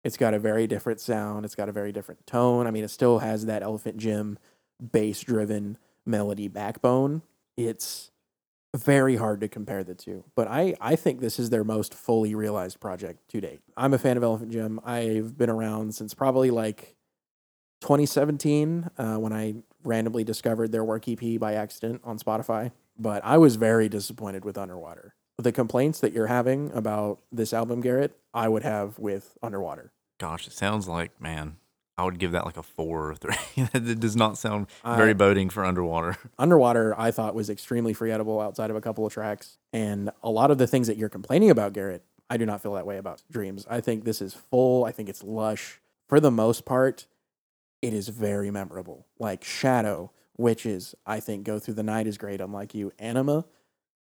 It's 0.04 0.18
got 0.18 0.34
a 0.34 0.40
very 0.40 0.66
different 0.66 1.00
sound. 1.00 1.46
It's 1.46 1.56
got 1.56 1.70
a 1.70 1.74
very 1.74 1.92
different 1.92 2.26
tone. 2.26 2.66
I 2.68 2.72
mean, 2.72 2.84
it 2.84 2.90
still 2.90 3.20
has 3.20 3.46
that 3.46 3.62
Elephant 3.62 3.98
Gym 3.98 4.40
bass 4.92 5.22
driven 5.22 5.78
melody 6.06 6.48
backbone. 6.48 7.22
It's 7.58 8.12
very 8.76 9.16
hard 9.16 9.42
to 9.42 9.48
compare 9.48 9.84
the 9.84 9.96
two, 9.96 10.24
but 10.36 10.48
I, 10.48 10.76
I 10.80 10.96
think 10.96 11.20
this 11.20 11.40
is 11.40 11.50
their 11.50 11.64
most 11.64 11.94
fully 11.94 12.36
realized 12.36 12.80
project 12.80 13.28
to 13.30 13.42
date. 13.42 13.62
I'm 13.76 13.94
a 13.94 13.98
fan 13.98 14.18
of 14.18 14.24
Elephant 14.24 14.52
Gym. 14.52 14.80
I've 14.86 15.38
been 15.38 15.50
around 15.50 15.96
since 15.96 16.14
probably 16.14 16.52
like 16.52 16.96
2017 17.82 18.90
uh, 18.98 19.16
when 19.16 19.34
I 19.34 19.56
randomly 19.84 20.24
discovered 20.24 20.72
their 20.72 20.84
work 20.84 21.08
EP 21.08 21.40
by 21.40 21.54
accident 21.54 22.02
on 22.04 22.20
Spotify. 22.20 22.72
But 22.98 23.24
I 23.24 23.38
was 23.38 23.56
very 23.56 23.88
disappointed 23.88 24.44
with 24.44 24.58
Underwater. 24.58 25.16
The 25.38 25.54
complaints 25.54 26.02
that 26.02 26.12
you're 26.12 26.28
having 26.28 26.70
about 26.74 27.22
this 27.32 27.54
album, 27.54 27.80
Garrett, 27.80 28.18
I 28.34 28.50
would 28.50 28.64
have 28.64 29.00
with 29.00 29.38
Underwater. 29.42 29.94
Gosh, 30.20 30.48
it 30.48 30.54
sounds 30.54 30.88
like 30.88 31.20
man. 31.22 31.56
I 32.00 32.04
would 32.06 32.18
give 32.18 32.32
that 32.32 32.46
like 32.46 32.56
a 32.56 32.64
four 32.64 33.12
or 33.12 33.16
three. 33.16 33.36
it 33.58 34.00
does 34.00 34.16
not 34.16 34.38
sound 34.38 34.68
very 34.86 35.14
boding 35.14 35.50
for 35.50 35.66
underwater. 35.66 36.16
Underwater, 36.40 36.98
I 36.98 37.12
thought 37.12 37.36
was 37.36 37.50
extremely 37.50 37.94
forgettable 37.94 38.40
outside 38.40 38.70
of 38.70 38.78
a 38.78 38.82
couple 38.82 39.06
of 39.06 39.12
tracks. 39.12 39.58
And 39.74 40.10
a 40.24 40.30
lot 40.30 40.50
of 40.50 40.58
the 40.58 40.66
things 40.66 40.88
that 40.88 40.96
you're 40.96 41.10
complaining 41.10 41.50
about, 41.50 41.74
Garrett, 41.74 42.06
I 42.30 42.38
do 42.38 42.46
not 42.46 42.62
feel 42.62 42.74
that 42.76 42.86
way 42.86 42.98
about 42.98 43.22
Dreams. 43.30 43.66
I 43.70 43.82
think 43.82 44.06
this 44.06 44.22
is 44.22 44.34
full. 44.34 44.86
I 44.86 44.94
think 44.94 45.10
it's 45.10 45.24
lush. 45.24 45.82
For 46.08 46.22
the 46.22 46.32
most 46.32 46.64
part, 46.64 47.06
it 47.82 47.94
is 47.94 48.08
very 48.08 48.50
memorable. 48.50 49.06
Like 49.20 49.44
Shadow, 49.44 50.12
Witches, 50.38 50.96
I 51.06 51.20
think 51.20 51.44
Go 51.44 51.60
Through 51.60 51.74
the 51.74 51.84
Night 51.84 52.08
is 52.08 52.18
great. 52.18 52.40
Unlike 52.40 52.76
you, 52.76 52.94
Anima, 52.98 53.44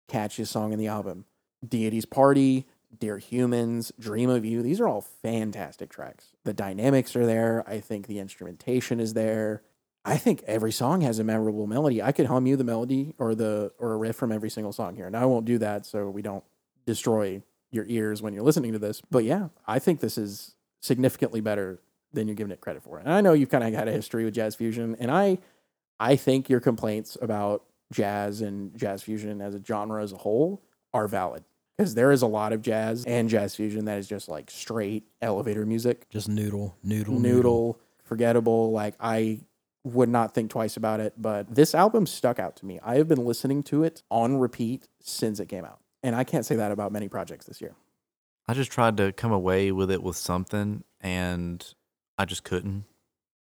catchiest 0.07 0.47
song 0.47 0.71
in 0.71 0.79
the 0.79 0.87
album. 0.87 1.25
Deity's 1.67 2.05
Party, 2.05 2.65
Dear 2.99 3.17
Humans, 3.17 3.91
Dream 3.99 4.29
of 4.29 4.45
You. 4.45 4.61
These 4.61 4.79
are 4.79 4.87
all 4.87 5.01
fantastic 5.01 5.89
tracks. 5.89 6.29
The 6.43 6.53
dynamics 6.53 7.15
are 7.15 7.25
there. 7.25 7.63
I 7.67 7.79
think 7.79 8.07
the 8.07 8.19
instrumentation 8.19 8.99
is 8.99 9.13
there. 9.13 9.63
I 10.03 10.17
think 10.17 10.43
every 10.47 10.71
song 10.71 11.01
has 11.01 11.19
a 11.19 11.23
memorable 11.23 11.67
melody. 11.67 12.01
I 12.01 12.11
could 12.11 12.25
hum 12.25 12.47
you 12.47 12.55
the 12.55 12.63
melody 12.63 13.13
or 13.17 13.35
the 13.35 13.71
or 13.77 13.93
a 13.93 13.97
riff 13.97 14.15
from 14.15 14.31
every 14.31 14.49
single 14.49 14.73
song 14.73 14.95
here. 14.95 15.09
Now 15.09 15.21
I 15.21 15.25
won't 15.25 15.45
do 15.45 15.57
that 15.59 15.85
so 15.85 16.09
we 16.09 16.21
don't 16.21 16.43
destroy 16.85 17.43
your 17.69 17.85
ears 17.87 18.21
when 18.21 18.33
you're 18.33 18.43
listening 18.43 18.73
to 18.73 18.79
this. 18.79 19.01
But 19.11 19.23
yeah, 19.23 19.49
I 19.67 19.79
think 19.79 19.99
this 19.99 20.17
is 20.17 20.55
significantly 20.81 21.39
better 21.39 21.79
than 22.13 22.27
you're 22.27 22.35
giving 22.35 22.51
it 22.51 22.61
credit 22.61 22.83
for. 22.83 22.97
And 22.97 23.09
I 23.09 23.21
know 23.21 23.33
you've 23.33 23.49
kind 23.49 23.63
of 23.63 23.73
had 23.73 23.87
a 23.87 23.91
history 23.91 24.25
with 24.25 24.33
jazz 24.33 24.55
fusion, 24.55 24.97
and 24.99 25.11
I 25.11 25.37
I 25.99 26.15
think 26.15 26.49
your 26.49 26.59
complaints 26.59 27.15
about 27.21 27.63
jazz 27.93 28.41
and 28.41 28.75
jazz 28.77 29.03
fusion 29.03 29.39
as 29.39 29.53
a 29.53 29.63
genre 29.63 30.01
as 30.03 30.11
a 30.13 30.17
whole 30.17 30.63
are 30.93 31.07
valid 31.07 31.43
because 31.81 31.95
there 31.95 32.11
is 32.11 32.21
a 32.21 32.27
lot 32.27 32.53
of 32.53 32.61
jazz 32.61 33.03
and 33.05 33.27
jazz 33.27 33.55
fusion 33.55 33.85
that 33.85 33.97
is 33.97 34.07
just 34.07 34.29
like 34.29 34.51
straight 34.51 35.03
elevator 35.19 35.65
music, 35.65 36.07
Just 36.11 36.29
noodle, 36.29 36.77
noodle, 36.83 37.19
noodle, 37.19 37.79
forgettable. 38.03 38.71
Like 38.71 38.93
I 38.99 39.39
would 39.83 40.07
not 40.07 40.35
think 40.35 40.51
twice 40.51 40.77
about 40.77 40.99
it, 40.99 41.15
but 41.17 41.55
this 41.55 41.73
album 41.73 42.05
stuck 42.05 42.37
out 42.37 42.55
to 42.57 42.67
me. 42.67 42.79
I 42.83 42.97
have 42.97 43.07
been 43.07 43.25
listening 43.25 43.63
to 43.63 43.83
it 43.83 44.03
on 44.11 44.37
repeat 44.37 44.87
since 44.99 45.39
it 45.39 45.49
came 45.49 45.65
out, 45.65 45.79
and 46.03 46.15
I 46.15 46.23
can't 46.23 46.45
say 46.45 46.55
that 46.55 46.71
about 46.71 46.91
many 46.91 47.07
projects 47.07 47.47
this 47.47 47.59
year. 47.59 47.73
I 48.47 48.53
just 48.53 48.71
tried 48.71 48.95
to 48.97 49.11
come 49.11 49.31
away 49.31 49.71
with 49.71 49.89
it 49.89 50.03
with 50.03 50.17
something, 50.17 50.83
and 50.99 51.65
I 52.19 52.25
just 52.25 52.43
couldn't. 52.43 52.85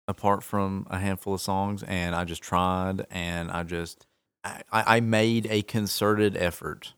Apart 0.07 0.45
from 0.45 0.87
a 0.91 1.01
handful 1.01 1.35
of 1.35 1.41
songs, 1.41 1.83
and 1.83 2.15
I 2.15 2.25
just 2.25 2.43
tried, 2.43 3.05
and 3.11 3.51
I 3.51 3.65
just 3.65 4.07
I, 4.45 4.63
I 4.71 5.01
made 5.01 5.49
a 5.51 5.63
concerted 5.63 6.37
effort 6.37 6.95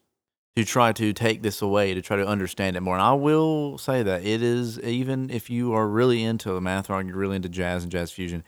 to 0.56 0.64
try 0.64 0.92
to 0.92 1.12
take 1.12 1.42
this 1.42 1.60
away 1.62 1.94
to 1.94 2.02
try 2.02 2.16
to 2.16 2.26
understand 2.26 2.76
it 2.76 2.80
more. 2.80 2.94
And 2.94 3.02
I 3.02 3.12
will 3.14 3.76
say 3.78 4.02
that 4.04 4.24
it 4.24 4.42
is 4.42 4.78
even 4.80 5.30
if 5.30 5.50
you 5.50 5.72
are 5.74 5.86
really 5.88 6.22
into 6.22 6.60
math 6.60 6.88
rock, 6.88 7.04
you're 7.06 7.16
really 7.16 7.36
into 7.36 7.48
jazz 7.48 7.82
and 7.82 7.90
jazz 7.90 8.12
fusion. 8.12 8.44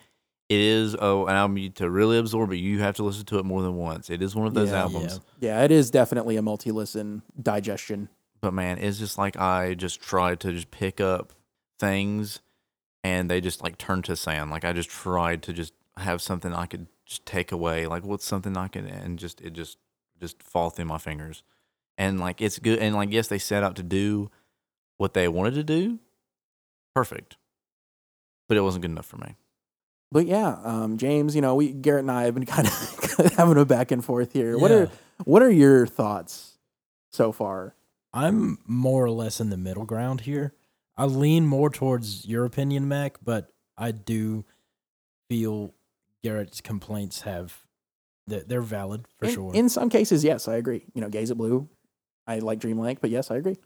It 0.48 0.60
is 0.60 0.94
oh, 1.00 1.26
an 1.26 1.34
album 1.34 1.58
you- 1.58 1.70
to 1.70 1.90
really 1.90 2.18
absorb 2.18 2.52
it. 2.52 2.58
You 2.58 2.78
have 2.80 2.94
to 2.96 3.02
listen 3.02 3.24
to 3.26 3.38
it 3.38 3.44
more 3.44 3.62
than 3.62 3.74
once. 3.74 4.08
It 4.10 4.22
is 4.22 4.36
one 4.36 4.46
of 4.46 4.54
those 4.54 4.70
Yeah. 4.70 4.82
albums. 4.82 5.20
Yeah, 5.40 5.64
it 5.64 5.72
is 5.72 5.90
definitely 5.90 6.36
a 6.36 6.42
multi-listen 6.42 7.22
digestion. 7.42 8.08
but 8.40 8.52
man, 8.54 8.78
it's 8.78 8.98
just 8.98 9.18
like 9.18 9.36
I 9.36 9.74
just 9.74 10.00
tried 10.00 10.38
to 10.40 10.52
just 10.52 10.70
pick 10.70 11.00
up 11.00 11.32
things 11.80 12.40
and 13.02 13.28
they 13.28 13.40
just 13.40 13.62
like 13.62 13.76
turned 13.78 14.04
to 14.04 14.14
sand. 14.14 14.50
Like 14.50 14.64
I 14.64 14.72
just 14.72 14.90
tried 14.90 15.42
to 15.44 15.52
just 15.52 15.72
have 15.96 16.22
something 16.22 16.52
I 16.54 16.66
could 16.66 16.86
just 17.04 17.26
take 17.26 17.50
away. 17.50 17.86
Like 17.86 18.04
what's 18.04 18.24
something 18.24 18.56
I 18.56 18.68
can 18.68 18.86
and 18.86 19.18
just 19.18 19.40
it 19.40 19.52
just 19.54 19.78
just 20.20 20.40
fall 20.42 20.70
through 20.70 20.84
my 20.84 20.98
fingers. 20.98 21.42
And 21.98 22.20
like 22.20 22.40
it's 22.40 22.58
good 22.58 22.78
and 22.78 22.94
like 22.94 23.12
yes, 23.12 23.28
they 23.28 23.38
set 23.38 23.62
out 23.62 23.76
to 23.76 23.82
do 23.82 24.30
what 24.98 25.14
they 25.14 25.28
wanted 25.28 25.54
to 25.54 25.64
do. 25.64 25.98
Perfect. 26.94 27.36
But 28.48 28.56
it 28.56 28.60
wasn't 28.60 28.82
good 28.82 28.90
enough 28.90 29.06
for 29.06 29.16
me. 29.16 29.36
But 30.12 30.26
yeah, 30.26 30.58
um, 30.62 30.98
James, 30.98 31.34
you 31.34 31.40
know, 31.40 31.54
we 31.54 31.72
Garrett 31.72 32.04
and 32.04 32.10
I 32.10 32.24
have 32.24 32.34
been 32.34 32.46
kind 32.46 32.66
of 32.66 33.32
having 33.36 33.56
a 33.56 33.64
back 33.64 33.90
and 33.90 34.04
forth 34.04 34.32
here. 34.32 34.58
What 34.58 34.70
are 34.70 34.90
what 35.24 35.42
are 35.42 35.50
your 35.50 35.86
thoughts 35.86 36.58
so 37.10 37.32
far? 37.32 37.74
I'm 38.12 38.58
more 38.66 39.04
or 39.04 39.10
less 39.10 39.40
in 39.40 39.50
the 39.50 39.56
middle 39.56 39.84
ground 39.84 40.22
here. 40.22 40.54
I 40.96 41.04
lean 41.04 41.46
more 41.46 41.68
towards 41.68 42.26
your 42.26 42.44
opinion, 42.46 42.88
Mac, 42.88 43.18
but 43.22 43.52
I 43.76 43.90
do 43.90 44.46
feel 45.28 45.74
Garrett's 46.22 46.60
complaints 46.60 47.22
have 47.22 47.66
they're, 48.26 48.42
they're 48.42 48.60
valid 48.62 49.06
for 49.18 49.26
in, 49.26 49.34
sure. 49.34 49.54
In 49.54 49.68
some 49.68 49.90
cases, 49.90 50.24
yes, 50.24 50.48
I 50.48 50.56
agree. 50.56 50.84
You 50.94 51.00
know, 51.00 51.08
Gaze 51.08 51.30
at 51.30 51.36
Blue, 51.36 51.68
I 52.26 52.38
like 52.38 52.58
Dreamlike, 52.58 53.00
but 53.00 53.10
yes, 53.10 53.30
I 53.30 53.36
agree. 53.36 53.56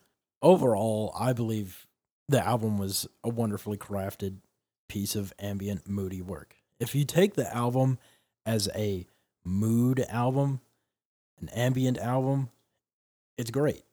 Overall, 0.42 1.14
I 1.18 1.32
believe 1.32 1.86
the 2.28 2.44
album 2.44 2.78
was 2.78 3.08
a 3.24 3.28
wonderfully 3.28 3.76
crafted 3.76 4.36
piece 4.88 5.14
of 5.14 5.32
ambient, 5.38 5.88
moody 5.88 6.22
work. 6.22 6.56
If 6.78 6.94
you 6.94 7.04
take 7.04 7.34
the 7.34 7.54
album 7.54 7.98
as 8.46 8.68
a 8.74 9.06
mood 9.44 10.04
album, 10.08 10.60
an 11.40 11.48
ambient 11.50 11.98
album, 11.98 12.50
it's 13.36 13.50
great. 13.50 13.84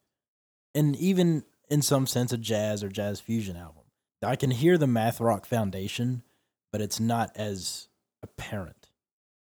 And 0.76 0.96
even 0.96 1.44
in 1.70 1.82
some 1.82 2.08
sense, 2.08 2.32
a 2.32 2.38
jazz 2.38 2.84
or 2.84 2.90
jazz 2.90 3.20
fusion 3.20 3.58
album. 3.58 3.84
I 4.24 4.36
can 4.36 4.52
hear 4.52 4.78
the 4.78 4.88
math 4.88 5.20
rock 5.20 5.46
foundation, 5.46 6.24
but 6.72 6.82
it's 6.82 7.00
not 7.00 7.32
as 7.36 7.88
apparent. 8.24 8.77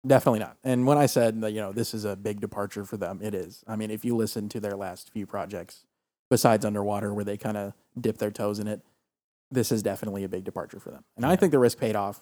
Definitely 0.06 0.40
not. 0.40 0.56
And 0.62 0.86
when 0.86 0.96
I 0.96 1.06
said 1.06 1.40
that, 1.40 1.52
you 1.52 1.60
know, 1.60 1.72
this 1.72 1.92
is 1.92 2.04
a 2.04 2.16
big 2.16 2.40
departure 2.40 2.84
for 2.84 2.96
them, 2.96 3.20
it 3.22 3.34
is. 3.34 3.64
I 3.66 3.76
mean, 3.76 3.90
if 3.90 4.04
you 4.04 4.16
listen 4.16 4.48
to 4.50 4.60
their 4.60 4.76
last 4.76 5.10
few 5.10 5.26
projects, 5.26 5.84
besides 6.30 6.64
Underwater, 6.64 7.12
where 7.12 7.24
they 7.24 7.36
kind 7.36 7.56
of 7.56 7.72
dip 8.00 8.18
their 8.18 8.30
toes 8.30 8.58
in 8.58 8.68
it, 8.68 8.82
this 9.50 9.72
is 9.72 9.82
definitely 9.82 10.24
a 10.24 10.28
big 10.28 10.44
departure 10.44 10.78
for 10.78 10.90
them. 10.90 11.04
And 11.16 11.26
I 11.26 11.36
think 11.36 11.52
the 11.52 11.58
risk 11.58 11.78
paid 11.78 11.96
off. 11.96 12.20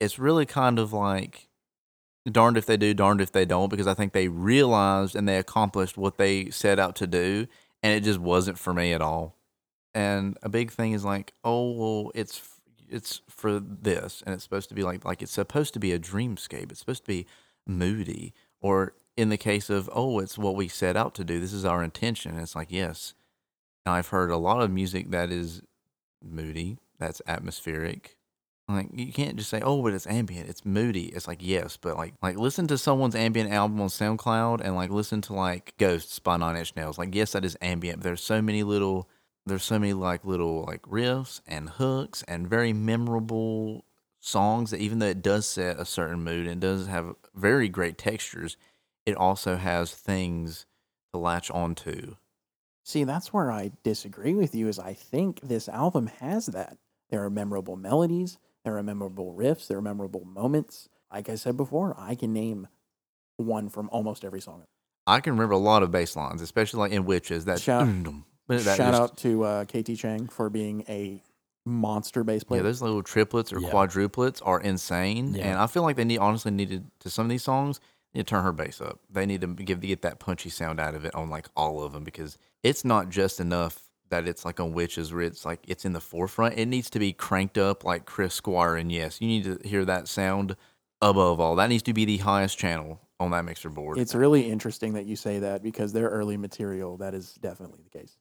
it's 0.00 0.18
really 0.18 0.46
kind 0.46 0.78
of 0.78 0.92
like 0.92 1.48
darned 2.30 2.56
if 2.56 2.66
they 2.66 2.76
do, 2.76 2.94
darned 2.94 3.20
if 3.20 3.32
they 3.32 3.44
don't, 3.44 3.68
because 3.68 3.86
I 3.86 3.94
think 3.94 4.12
they 4.12 4.28
realized 4.28 5.14
and 5.16 5.28
they 5.28 5.38
accomplished 5.38 5.96
what 5.96 6.18
they 6.18 6.50
set 6.50 6.78
out 6.78 6.96
to 6.96 7.06
do, 7.06 7.46
and 7.82 7.94
it 7.94 8.02
just 8.04 8.18
wasn't 8.18 8.58
for 8.58 8.72
me 8.74 8.92
at 8.92 9.00
all. 9.00 9.36
And 9.94 10.36
a 10.42 10.48
big 10.48 10.70
thing 10.72 10.92
is 10.92 11.04
like, 11.04 11.32
oh 11.44 11.70
well, 11.72 12.12
it's 12.14 12.53
it's 12.88 13.22
for 13.28 13.60
this, 13.60 14.22
and 14.24 14.34
it's 14.34 14.44
supposed 14.44 14.68
to 14.68 14.74
be 14.74 14.82
like 14.82 15.04
like 15.04 15.22
it's 15.22 15.32
supposed 15.32 15.74
to 15.74 15.80
be 15.80 15.92
a 15.92 15.98
dreamscape. 15.98 16.70
It's 16.70 16.80
supposed 16.80 17.04
to 17.04 17.08
be 17.08 17.26
moody, 17.66 18.32
or 18.60 18.94
in 19.16 19.28
the 19.28 19.36
case 19.36 19.70
of 19.70 19.90
oh, 19.92 20.18
it's 20.18 20.38
what 20.38 20.56
we 20.56 20.68
set 20.68 20.96
out 20.96 21.14
to 21.16 21.24
do. 21.24 21.40
This 21.40 21.52
is 21.52 21.64
our 21.64 21.82
intention. 21.82 22.32
And 22.32 22.40
it's 22.40 22.56
like 22.56 22.70
yes. 22.70 23.14
Now 23.86 23.94
I've 23.94 24.08
heard 24.08 24.30
a 24.30 24.36
lot 24.36 24.62
of 24.62 24.70
music 24.70 25.10
that 25.10 25.30
is 25.30 25.62
moody, 26.22 26.78
that's 26.98 27.20
atmospheric, 27.26 28.16
like 28.68 28.88
you 28.94 29.12
can't 29.12 29.36
just 29.36 29.50
say, 29.50 29.60
"Oh, 29.62 29.82
but 29.82 29.92
it's 29.92 30.06
ambient, 30.06 30.48
it's 30.48 30.64
moody." 30.64 31.06
It's 31.06 31.28
like 31.28 31.40
yes, 31.42 31.76
but 31.76 31.96
like 31.96 32.14
like 32.22 32.38
listen 32.38 32.66
to 32.68 32.78
someone's 32.78 33.14
ambient 33.14 33.52
album 33.52 33.80
on 33.80 33.88
SoundCloud 33.88 34.62
and 34.62 34.74
like 34.74 34.90
listen 34.90 35.20
to 35.22 35.34
like 35.34 35.74
Ghosts 35.76 36.18
by 36.18 36.38
Nine 36.38 36.56
Inch 36.56 36.74
Nails. 36.74 36.96
Like 36.96 37.14
yes, 37.14 37.32
that 37.32 37.44
is 37.44 37.58
ambient. 37.60 37.98
But 37.98 38.04
there's 38.04 38.22
so 38.22 38.40
many 38.40 38.62
little, 38.62 39.08
there's 39.46 39.64
so 39.64 39.78
many 39.78 39.92
like 39.92 40.24
little 40.24 40.64
like 40.64 40.82
riffs 40.82 41.40
and 41.46 41.68
hooks 41.70 42.22
and 42.26 42.48
very 42.48 42.72
memorable 42.72 43.84
songs 44.20 44.70
that 44.70 44.80
even 44.80 44.98
though 44.98 45.06
it 45.06 45.22
does 45.22 45.46
set 45.46 45.78
a 45.78 45.84
certain 45.84 46.22
mood 46.22 46.46
and 46.46 46.60
does 46.60 46.86
have 46.86 47.14
very 47.34 47.68
great 47.68 47.98
textures, 47.98 48.56
it 49.04 49.16
also 49.16 49.56
has 49.56 49.94
things 49.94 50.66
to 51.12 51.18
latch 51.18 51.50
onto. 51.50 52.16
See, 52.84 53.04
that's 53.04 53.32
where 53.32 53.50
I 53.50 53.72
disagree 53.82 54.34
with 54.34 54.54
you. 54.54 54.68
Is 54.68 54.78
I 54.78 54.94
think 54.94 55.40
this 55.40 55.68
album 55.68 56.06
has 56.20 56.46
that. 56.46 56.76
There 57.10 57.22
are 57.24 57.30
memorable 57.30 57.76
melodies, 57.76 58.38
there 58.64 58.76
are 58.76 58.82
memorable 58.82 59.34
riffs, 59.34 59.68
there 59.68 59.78
are 59.78 59.82
memorable 59.82 60.24
moments. 60.24 60.88
Like 61.12 61.28
I 61.28 61.34
said 61.36 61.56
before, 61.56 61.94
I 61.98 62.14
can 62.14 62.32
name 62.32 62.66
one 63.36 63.68
from 63.68 63.88
almost 63.92 64.24
every 64.24 64.40
song. 64.40 64.64
I 65.06 65.20
can 65.20 65.34
remember 65.34 65.54
a 65.54 65.58
lot 65.58 65.82
of 65.82 65.90
bass 65.90 66.16
lines, 66.16 66.40
especially 66.40 66.80
like 66.80 66.92
in 66.92 67.04
Witches. 67.04 67.44
That, 67.44 67.60
that 67.60 68.24
Shout 68.50 68.62
just- 68.64 68.80
out 68.80 69.16
to 69.18 69.44
uh, 69.44 69.64
KT 69.64 69.96
Chang 69.96 70.26
for 70.28 70.50
being 70.50 70.84
a 70.88 71.22
monster 71.66 72.22
bass 72.24 72.44
player. 72.44 72.60
Yeah, 72.60 72.64
those 72.68 72.82
little 72.82 73.02
triplets 73.02 73.52
or 73.52 73.58
Yeah. 73.60 73.70
quadruplets 73.70 74.42
are 74.44 74.60
insane, 74.60 75.34
Yeah. 75.34 75.46
and 75.52 75.58
I 75.58 75.66
feel 75.66 75.82
like 75.82 75.96
they 75.96 76.04
need 76.04 76.18
honestly 76.18 76.50
needed 76.50 76.90
to 77.00 77.10
some 77.10 77.24
of 77.26 77.30
these 77.30 77.42
songs. 77.42 77.80
They 78.12 78.18
need 78.20 78.26
to 78.26 78.30
turn 78.30 78.44
her 78.44 78.52
bass 78.52 78.80
up. 78.82 79.00
They 79.10 79.24
need 79.26 79.40
to 79.40 79.46
give 79.48 79.80
get 79.80 80.02
that 80.02 80.18
punchy 80.20 80.50
sound 80.50 80.78
out 80.78 80.94
of 80.94 81.04
it 81.06 81.14
on 81.14 81.30
like 81.30 81.48
all 81.56 81.82
of 81.82 81.92
them 81.94 82.04
because 82.04 82.36
it's 82.62 82.84
not 82.84 83.08
just 83.08 83.40
enough 83.40 83.80
that 84.10 84.28
it's 84.28 84.44
like 84.44 84.60
on 84.60 84.72
witches 84.74 85.12
where 85.12 85.22
it's 85.22 85.44
like 85.46 85.60
it's 85.66 85.86
in 85.86 85.94
the 85.94 86.00
forefront. 86.00 86.58
It 86.58 86.66
needs 86.66 86.90
to 86.90 86.98
be 86.98 87.12
cranked 87.14 87.56
up 87.56 87.82
like 87.82 88.04
Chris 88.04 88.34
Squire 88.34 88.76
and 88.76 88.92
yes, 88.92 89.20
you 89.22 89.26
need 89.26 89.44
to 89.44 89.58
hear 89.66 89.86
that 89.86 90.06
sound 90.06 90.56
above 91.00 91.40
all. 91.40 91.56
That 91.56 91.70
needs 91.70 91.82
to 91.84 91.94
be 91.94 92.04
the 92.04 92.18
highest 92.18 92.58
channel 92.58 93.00
on 93.18 93.30
that 93.30 93.44
mixer 93.46 93.70
board. 93.70 93.96
It's 93.98 94.14
really 94.14 94.50
interesting 94.50 94.92
that 94.92 95.06
you 95.06 95.16
say 95.16 95.38
that 95.38 95.62
because 95.62 95.92
their 95.94 96.08
early 96.10 96.36
material, 96.36 96.98
that 96.98 97.14
is 97.14 97.32
definitely 97.40 97.80
the 97.82 97.98
case. 97.98 98.18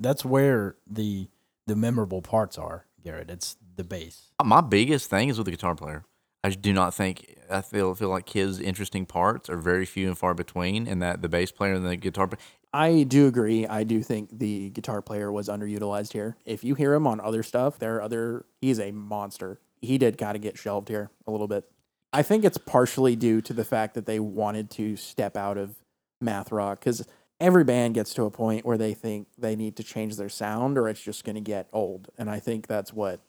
That's 0.00 0.24
where 0.24 0.76
the 0.86 1.28
the 1.66 1.76
memorable 1.76 2.22
parts 2.22 2.56
are, 2.56 2.86
Garrett. 3.02 3.30
It's 3.30 3.56
the 3.76 3.84
bass. 3.84 4.30
My 4.44 4.60
biggest 4.60 5.10
thing 5.10 5.28
is 5.28 5.38
with 5.38 5.44
the 5.44 5.50
guitar 5.50 5.74
player. 5.74 6.04
I 6.44 6.50
do 6.50 6.72
not 6.72 6.94
think 6.94 7.38
I 7.50 7.62
feel 7.62 7.94
feel 7.94 8.08
like 8.08 8.28
his 8.28 8.60
interesting 8.60 9.06
parts 9.06 9.50
are 9.50 9.58
very 9.58 9.84
few 9.84 10.08
and 10.08 10.16
far 10.16 10.34
between, 10.34 10.86
and 10.86 11.02
that 11.02 11.22
the 11.22 11.28
bass 11.28 11.50
player 11.50 11.74
and 11.74 11.84
the 11.84 11.96
guitar 11.96 12.26
player. 12.26 12.40
I 12.72 13.04
do 13.04 13.26
agree. 13.26 13.66
I 13.66 13.82
do 13.82 14.02
think 14.02 14.38
the 14.38 14.70
guitar 14.70 15.00
player 15.00 15.32
was 15.32 15.48
underutilized 15.48 16.12
here. 16.12 16.36
If 16.44 16.64
you 16.64 16.74
hear 16.74 16.94
him 16.94 17.06
on 17.06 17.20
other 17.20 17.42
stuff, 17.42 17.78
there 17.78 17.96
are 17.96 18.02
other. 18.02 18.46
He's 18.60 18.78
a 18.78 18.92
monster. 18.92 19.60
He 19.80 19.98
did 19.98 20.18
kind 20.18 20.36
of 20.36 20.42
get 20.42 20.58
shelved 20.58 20.88
here 20.88 21.10
a 21.26 21.30
little 21.30 21.48
bit. 21.48 21.64
I 22.12 22.22
think 22.22 22.44
it's 22.44 22.58
partially 22.58 23.16
due 23.16 23.40
to 23.42 23.52
the 23.52 23.64
fact 23.64 23.94
that 23.94 24.06
they 24.06 24.18
wanted 24.18 24.70
to 24.72 24.96
step 24.96 25.36
out 25.36 25.58
of 25.58 25.76
math 26.20 26.50
rock 26.50 26.80
because 26.80 27.06
every 27.40 27.64
band 27.64 27.94
gets 27.94 28.14
to 28.14 28.24
a 28.24 28.30
point 28.30 28.64
where 28.64 28.78
they 28.78 28.94
think 28.94 29.28
they 29.38 29.56
need 29.56 29.76
to 29.76 29.82
change 29.82 30.16
their 30.16 30.28
sound 30.28 30.76
or 30.76 30.88
it's 30.88 31.02
just 31.02 31.24
going 31.24 31.36
to 31.36 31.40
get 31.40 31.68
old. 31.72 32.08
And 32.18 32.28
I 32.28 32.40
think 32.40 32.66
that's 32.66 32.92
what 32.92 33.20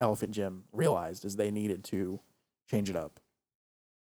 Elephant 0.00 0.32
Gym 0.32 0.64
realized 0.72 1.24
is 1.24 1.36
they 1.36 1.50
needed 1.50 1.84
to 1.84 2.20
change 2.70 2.90
it 2.90 2.96
up. 2.96 3.20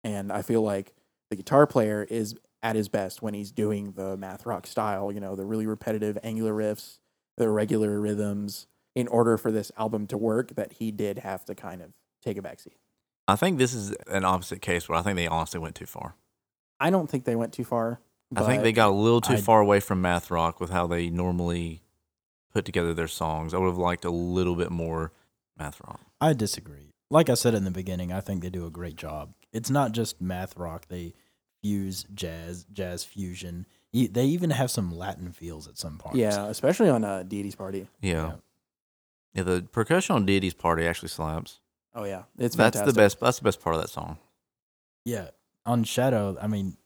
And 0.02 0.30
I 0.32 0.42
feel 0.42 0.62
like 0.62 0.94
the 1.30 1.36
guitar 1.36 1.66
player 1.66 2.06
is 2.08 2.34
at 2.62 2.76
his 2.76 2.88
best 2.88 3.22
when 3.22 3.34
he's 3.34 3.52
doing 3.52 3.92
the 3.92 4.16
math 4.16 4.46
rock 4.46 4.66
style, 4.66 5.12
you 5.12 5.20
know, 5.20 5.34
the 5.36 5.44
really 5.44 5.66
repetitive 5.66 6.18
angular 6.22 6.52
riffs, 6.52 6.98
the 7.36 7.48
regular 7.48 8.00
rhythms 8.00 8.66
in 8.94 9.08
order 9.08 9.36
for 9.36 9.50
this 9.50 9.72
album 9.76 10.06
to 10.06 10.16
work 10.16 10.54
that 10.54 10.74
he 10.74 10.90
did 10.90 11.18
have 11.18 11.44
to 11.44 11.54
kind 11.54 11.82
of 11.82 11.92
take 12.22 12.38
a 12.38 12.42
backseat. 12.42 12.76
I 13.26 13.36
think 13.36 13.58
this 13.58 13.74
is 13.74 13.92
an 14.06 14.24
opposite 14.24 14.60
case 14.60 14.88
where 14.88 14.98
I 14.98 15.02
think 15.02 15.16
they 15.16 15.26
honestly 15.26 15.58
went 15.58 15.74
too 15.74 15.86
far. 15.86 16.14
I 16.78 16.90
don't 16.90 17.08
think 17.08 17.24
they 17.24 17.36
went 17.36 17.52
too 17.52 17.64
far. 17.64 18.00
I 18.36 18.46
think 18.46 18.62
they 18.62 18.72
got 18.72 18.88
a 18.88 18.92
little 18.92 19.20
too 19.20 19.34
I- 19.34 19.40
far 19.40 19.60
away 19.60 19.80
from 19.80 20.00
math 20.00 20.30
rock 20.30 20.60
with 20.60 20.70
how 20.70 20.86
they 20.86 21.10
normally 21.10 21.82
put 22.52 22.64
together 22.64 22.94
their 22.94 23.08
songs. 23.08 23.52
I 23.54 23.58
would 23.58 23.66
have 23.68 23.78
liked 23.78 24.04
a 24.04 24.10
little 24.10 24.54
bit 24.54 24.70
more 24.70 25.12
math 25.58 25.80
rock. 25.80 26.00
I 26.20 26.32
disagree. 26.32 26.90
Like 27.10 27.28
I 27.28 27.34
said 27.34 27.54
in 27.54 27.64
the 27.64 27.70
beginning, 27.70 28.12
I 28.12 28.20
think 28.20 28.42
they 28.42 28.50
do 28.50 28.66
a 28.66 28.70
great 28.70 28.96
job. 28.96 29.34
It's 29.52 29.70
not 29.70 29.92
just 29.92 30.20
math 30.20 30.56
rock; 30.56 30.86
they 30.88 31.14
fuse 31.62 32.04
jazz, 32.14 32.64
jazz 32.72 33.04
fusion. 33.04 33.66
They 33.92 34.24
even 34.24 34.50
have 34.50 34.70
some 34.70 34.90
Latin 34.96 35.30
feels 35.32 35.68
at 35.68 35.78
some 35.78 35.98
parts. 35.98 36.16
Yeah, 36.18 36.46
especially 36.46 36.88
on 36.88 37.04
uh, 37.04 37.22
Deity's 37.22 37.54
Party. 37.54 37.86
Yeah. 38.00 38.12
Yeah. 38.12 38.32
yeah. 39.34 39.42
the 39.44 39.62
percussion 39.70 40.16
on 40.16 40.26
Deity's 40.26 40.54
Party 40.54 40.84
actually 40.86 41.10
slaps. 41.10 41.60
Oh 41.94 42.04
yeah, 42.04 42.24
it's 42.38 42.56
That's 42.56 42.76
fantastic. 42.76 42.86
the 42.94 43.00
best 43.00 43.20
that's 43.20 43.38
the 43.38 43.44
best 43.44 43.60
part 43.60 43.76
of 43.76 43.82
that 43.82 43.88
song. 43.90 44.18
yeah. 45.04 45.28
On 45.66 45.82
Shadow, 45.82 46.36
I 46.42 46.46
mean, 46.46 46.76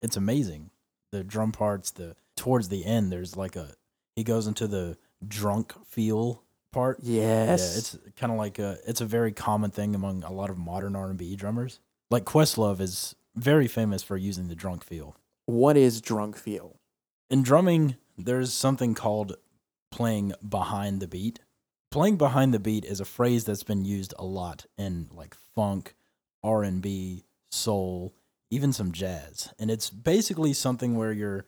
it's 0.00 0.16
amazing. 0.16 0.70
The 1.12 1.22
drum 1.22 1.52
parts, 1.52 1.90
the 1.90 2.16
towards 2.36 2.68
the 2.68 2.84
end, 2.84 3.12
there's 3.12 3.36
like 3.36 3.54
a 3.54 3.74
he 4.16 4.24
goes 4.24 4.46
into 4.46 4.66
the 4.66 4.96
drunk 5.26 5.74
feel 5.86 6.42
part. 6.72 6.98
Yes, 7.02 7.60
Yeah, 7.72 7.78
it's 7.78 7.98
kind 8.16 8.32
of 8.32 8.38
like 8.38 8.58
a 8.58 8.78
it's 8.86 9.00
a 9.00 9.06
very 9.06 9.32
common 9.32 9.70
thing 9.70 9.94
among 9.94 10.24
a 10.24 10.32
lot 10.32 10.50
of 10.50 10.58
modern 10.58 10.96
R 10.96 11.10
and 11.10 11.18
B 11.18 11.36
drummers. 11.36 11.80
Like 12.10 12.24
Questlove 12.24 12.80
is 12.80 13.14
very 13.36 13.68
famous 13.68 14.02
for 14.02 14.16
using 14.16 14.48
the 14.48 14.54
drunk 14.54 14.84
feel. 14.84 15.16
what 15.46 15.76
is 15.76 16.00
drunk 16.00 16.36
feel? 16.36 16.76
In 17.30 17.42
drumming, 17.42 17.96
there's 18.18 18.52
something 18.52 18.94
called 18.94 19.36
playing 19.90 20.32
behind 20.46 21.00
the 21.00 21.06
beat. 21.08 21.40
Playing 21.90 22.16
behind 22.16 22.52
the 22.54 22.58
beat 22.58 22.84
is 22.86 23.00
a 23.00 23.04
phrase 23.04 23.44
that's 23.44 23.62
been 23.62 23.84
used 23.84 24.14
a 24.18 24.24
lot 24.24 24.64
in 24.78 25.08
like 25.12 25.34
funk, 25.54 25.94
R 26.42 26.62
and 26.62 26.80
B, 26.80 27.24
soul, 27.50 28.14
even 28.52 28.70
some 28.70 28.92
jazz. 28.92 29.50
And 29.58 29.70
it's 29.70 29.88
basically 29.88 30.52
something 30.52 30.94
where 30.94 31.10
you're 31.10 31.46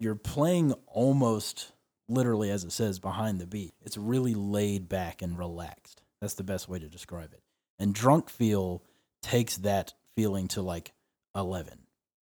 you're 0.00 0.14
playing 0.14 0.72
almost 0.86 1.72
literally 2.08 2.50
as 2.50 2.64
it 2.64 2.72
says 2.72 2.98
behind 2.98 3.38
the 3.38 3.46
beat. 3.46 3.74
It's 3.84 3.98
really 3.98 4.34
laid 4.34 4.88
back 4.88 5.20
and 5.20 5.38
relaxed. 5.38 6.00
That's 6.20 6.34
the 6.34 6.44
best 6.44 6.66
way 6.66 6.78
to 6.78 6.88
describe 6.88 7.34
it. 7.34 7.42
And 7.78 7.94
drunk 7.94 8.30
feel 8.30 8.82
takes 9.22 9.58
that 9.58 9.92
feeling 10.14 10.48
to 10.48 10.62
like 10.62 10.92
11. 11.34 11.78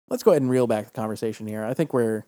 Let's 0.09 0.21
go 0.21 0.31
ahead 0.31 0.43
and 0.43 0.51
reel 0.51 0.67
back 0.67 0.85
the 0.85 0.91
conversation 0.91 1.47
here. 1.47 1.63
I 1.63 1.73
think 1.73 1.91
we're 1.91 2.25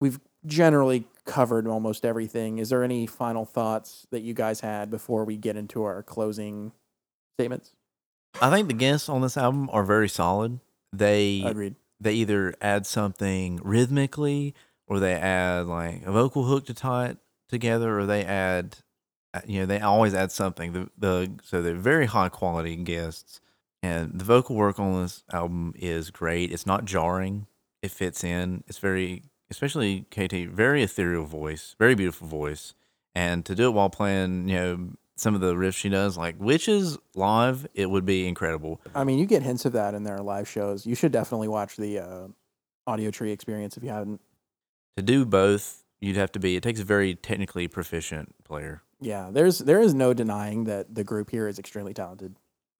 we've 0.00 0.18
generally 0.44 1.06
covered 1.24 1.68
almost 1.68 2.04
everything. 2.04 2.58
Is 2.58 2.70
there 2.70 2.82
any 2.82 3.06
final 3.06 3.44
thoughts 3.44 4.08
that 4.10 4.22
you 4.22 4.34
guys 4.34 4.58
had 4.58 4.90
before 4.90 5.24
we 5.24 5.36
get 5.36 5.56
into 5.56 5.84
our 5.84 6.02
closing 6.02 6.72
statements? 7.38 7.76
I 8.40 8.50
think 8.50 8.68
the 8.68 8.74
guests 8.74 9.08
on 9.08 9.20
this 9.20 9.36
album 9.36 9.68
are 9.72 9.84
very 9.84 10.08
solid. 10.08 10.60
They 10.92 11.42
Agreed. 11.44 11.76
they 12.00 12.14
either 12.14 12.54
add 12.60 12.86
something 12.86 13.60
rhythmically 13.62 14.54
or 14.86 15.00
they 15.00 15.14
add 15.14 15.66
like 15.66 16.02
a 16.04 16.12
vocal 16.12 16.44
hook 16.44 16.66
to 16.66 16.74
tie 16.74 17.06
it 17.06 17.18
together 17.48 17.98
or 17.98 18.06
they 18.06 18.24
add 18.24 18.78
uh, 19.34 19.40
you 19.46 19.60
know 19.60 19.66
they 19.66 19.80
always 19.80 20.14
add 20.14 20.32
something. 20.32 20.72
The, 20.72 20.90
the 20.98 21.32
so 21.42 21.62
they're 21.62 21.74
very 21.74 22.06
high 22.06 22.28
quality 22.28 22.76
guests 22.76 23.40
and 23.82 24.18
the 24.18 24.24
vocal 24.24 24.56
work 24.56 24.78
on 24.78 25.02
this 25.02 25.24
album 25.32 25.74
is 25.76 26.10
great. 26.10 26.52
It's 26.52 26.66
not 26.66 26.84
jarring. 26.84 27.46
It 27.82 27.90
fits 27.90 28.22
in. 28.22 28.64
It's 28.66 28.78
very 28.78 29.22
especially 29.50 30.06
KT 30.10 30.48
very 30.50 30.82
ethereal 30.82 31.24
voice 31.24 31.76
very 31.78 31.94
beautiful 31.94 32.26
voice. 32.26 32.74
And 33.14 33.44
to 33.44 33.54
do 33.54 33.66
it 33.66 33.72
while 33.72 33.90
playing 33.90 34.48
you 34.48 34.56
know 34.56 34.88
some 35.16 35.34
of 35.34 35.40
the 35.40 35.54
riffs 35.54 35.74
she 35.74 35.88
does 35.88 36.16
like 36.16 36.34
witches 36.38 36.96
live 37.14 37.66
it 37.74 37.90
would 37.90 38.04
be 38.06 38.26
incredible 38.26 38.80
I 38.94 39.04
mean, 39.04 39.18
you 39.18 39.26
get 39.26 39.42
hints 39.42 39.64
of 39.64 39.72
that 39.74 39.94
in 39.94 40.04
their 40.04 40.18
live 40.18 40.48
shows. 40.48 40.86
You 40.86 40.94
should 40.94 41.12
definitely 41.12 41.48
watch 41.48 41.76
the 41.76 41.98
uh, 41.98 42.28
Audiotree 42.88 43.30
experience 43.32 43.76
if 43.76 43.82
you 43.82 43.90
haven't. 43.90 44.20
to 44.96 45.02
do 45.02 45.24
both, 45.24 45.84
you'd 46.00 46.16
have 46.16 46.32
to 46.32 46.38
be. 46.40 46.56
It 46.56 46.62
takes 46.62 46.80
a 46.80 46.84
very 46.84 47.14
technically 47.14 47.68
proficient 47.68 48.34
player. 48.44 48.82
Yeah, 49.00 49.30
there's 49.32 49.58
there 49.58 49.80
is 49.80 49.94
no 49.94 50.12
denying 50.14 50.64
that 50.64 50.94
the 50.94 51.04
group 51.04 51.30
here 51.30 51.46
is 51.48 51.58
extremely 51.58 51.94
talented. 51.94 52.36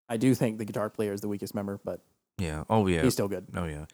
I 0.09 0.17
do 0.17 0.35
think 0.35 0.59
the 0.59 0.65
guitar 0.65 0.91
player 0.91 1.13
is 1.13 1.21
the 1.21 1.29
weakest 1.29 1.55
member, 1.55 1.79
but 1.85 2.01
Yeah. 2.39 2.65
Oh 2.71 2.87
yeah. 2.87 3.03
he's 3.03 3.13
still 3.13 3.29
good. 3.29 3.47
oh 3.55 3.65
yeah. 3.65 3.85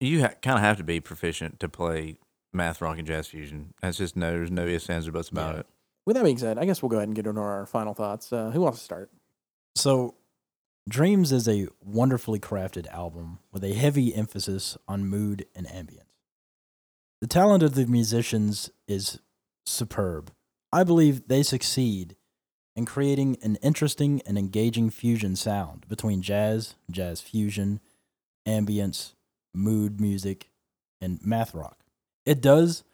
You 0.00 0.20
ha- 0.22 0.34
kind 0.42 0.56
of 0.58 0.62
have 0.62 0.76
to 0.76 0.84
be 0.84 1.00
proficient 1.00 1.58
to 1.60 1.68
play 1.68 2.16
math 2.52 2.80
rock 2.80 2.98
and 2.98 3.06
jazz 3.06 3.26
fusion. 3.28 3.72
That's 3.80 3.96
just 3.98 4.16
no. 4.16 4.30
There's 4.32 4.50
no 4.50 4.66
ifs 4.66 4.88
ands 4.90 5.08
or 5.08 5.12
buts 5.12 5.28
about 5.30 5.54
Yeah. 5.54 5.60
it. 5.60 5.66
With 6.06 6.14
that 6.16 6.24
being 6.24 6.38
said, 6.38 6.56
I 6.56 6.64
guess 6.64 6.82
we'll 6.82 6.88
go 6.88 6.96
ahead 6.96 7.08
and 7.08 7.16
get 7.16 7.26
into 7.26 7.40
our 7.40 7.66
final 7.66 7.92
thoughts. 7.92 8.32
Uh, 8.32 8.50
who 8.50 8.60
wants 8.60 8.78
to 8.78 8.84
start? 8.84 9.10
So, 9.74 10.14
Dreams 10.88 11.32
is 11.32 11.48
a 11.48 11.66
wonderfully 11.84 12.38
crafted 12.38 12.86
album 12.88 13.40
with 13.52 13.64
a 13.64 13.74
heavy 13.74 14.14
emphasis 14.14 14.78
on 14.86 15.04
mood 15.04 15.46
and 15.52 15.66
ambience. 15.66 16.04
The 17.20 17.26
talent 17.26 17.64
of 17.64 17.74
the 17.74 17.86
musicians 17.86 18.70
is 18.86 19.18
superb. 19.64 20.30
I 20.72 20.84
believe 20.84 21.26
they 21.26 21.42
succeed 21.42 22.14
in 22.76 22.84
creating 22.84 23.38
an 23.42 23.56
interesting 23.62 24.22
and 24.26 24.38
engaging 24.38 24.90
fusion 24.90 25.34
sound 25.34 25.88
between 25.88 26.22
jazz, 26.22 26.76
jazz 26.88 27.20
fusion, 27.20 27.80
ambience, 28.46 29.14
mood 29.52 30.00
music, 30.00 30.50
and 31.00 31.18
math 31.24 31.52
rock. 31.52 31.80
It 32.24 32.40
does 32.40 32.84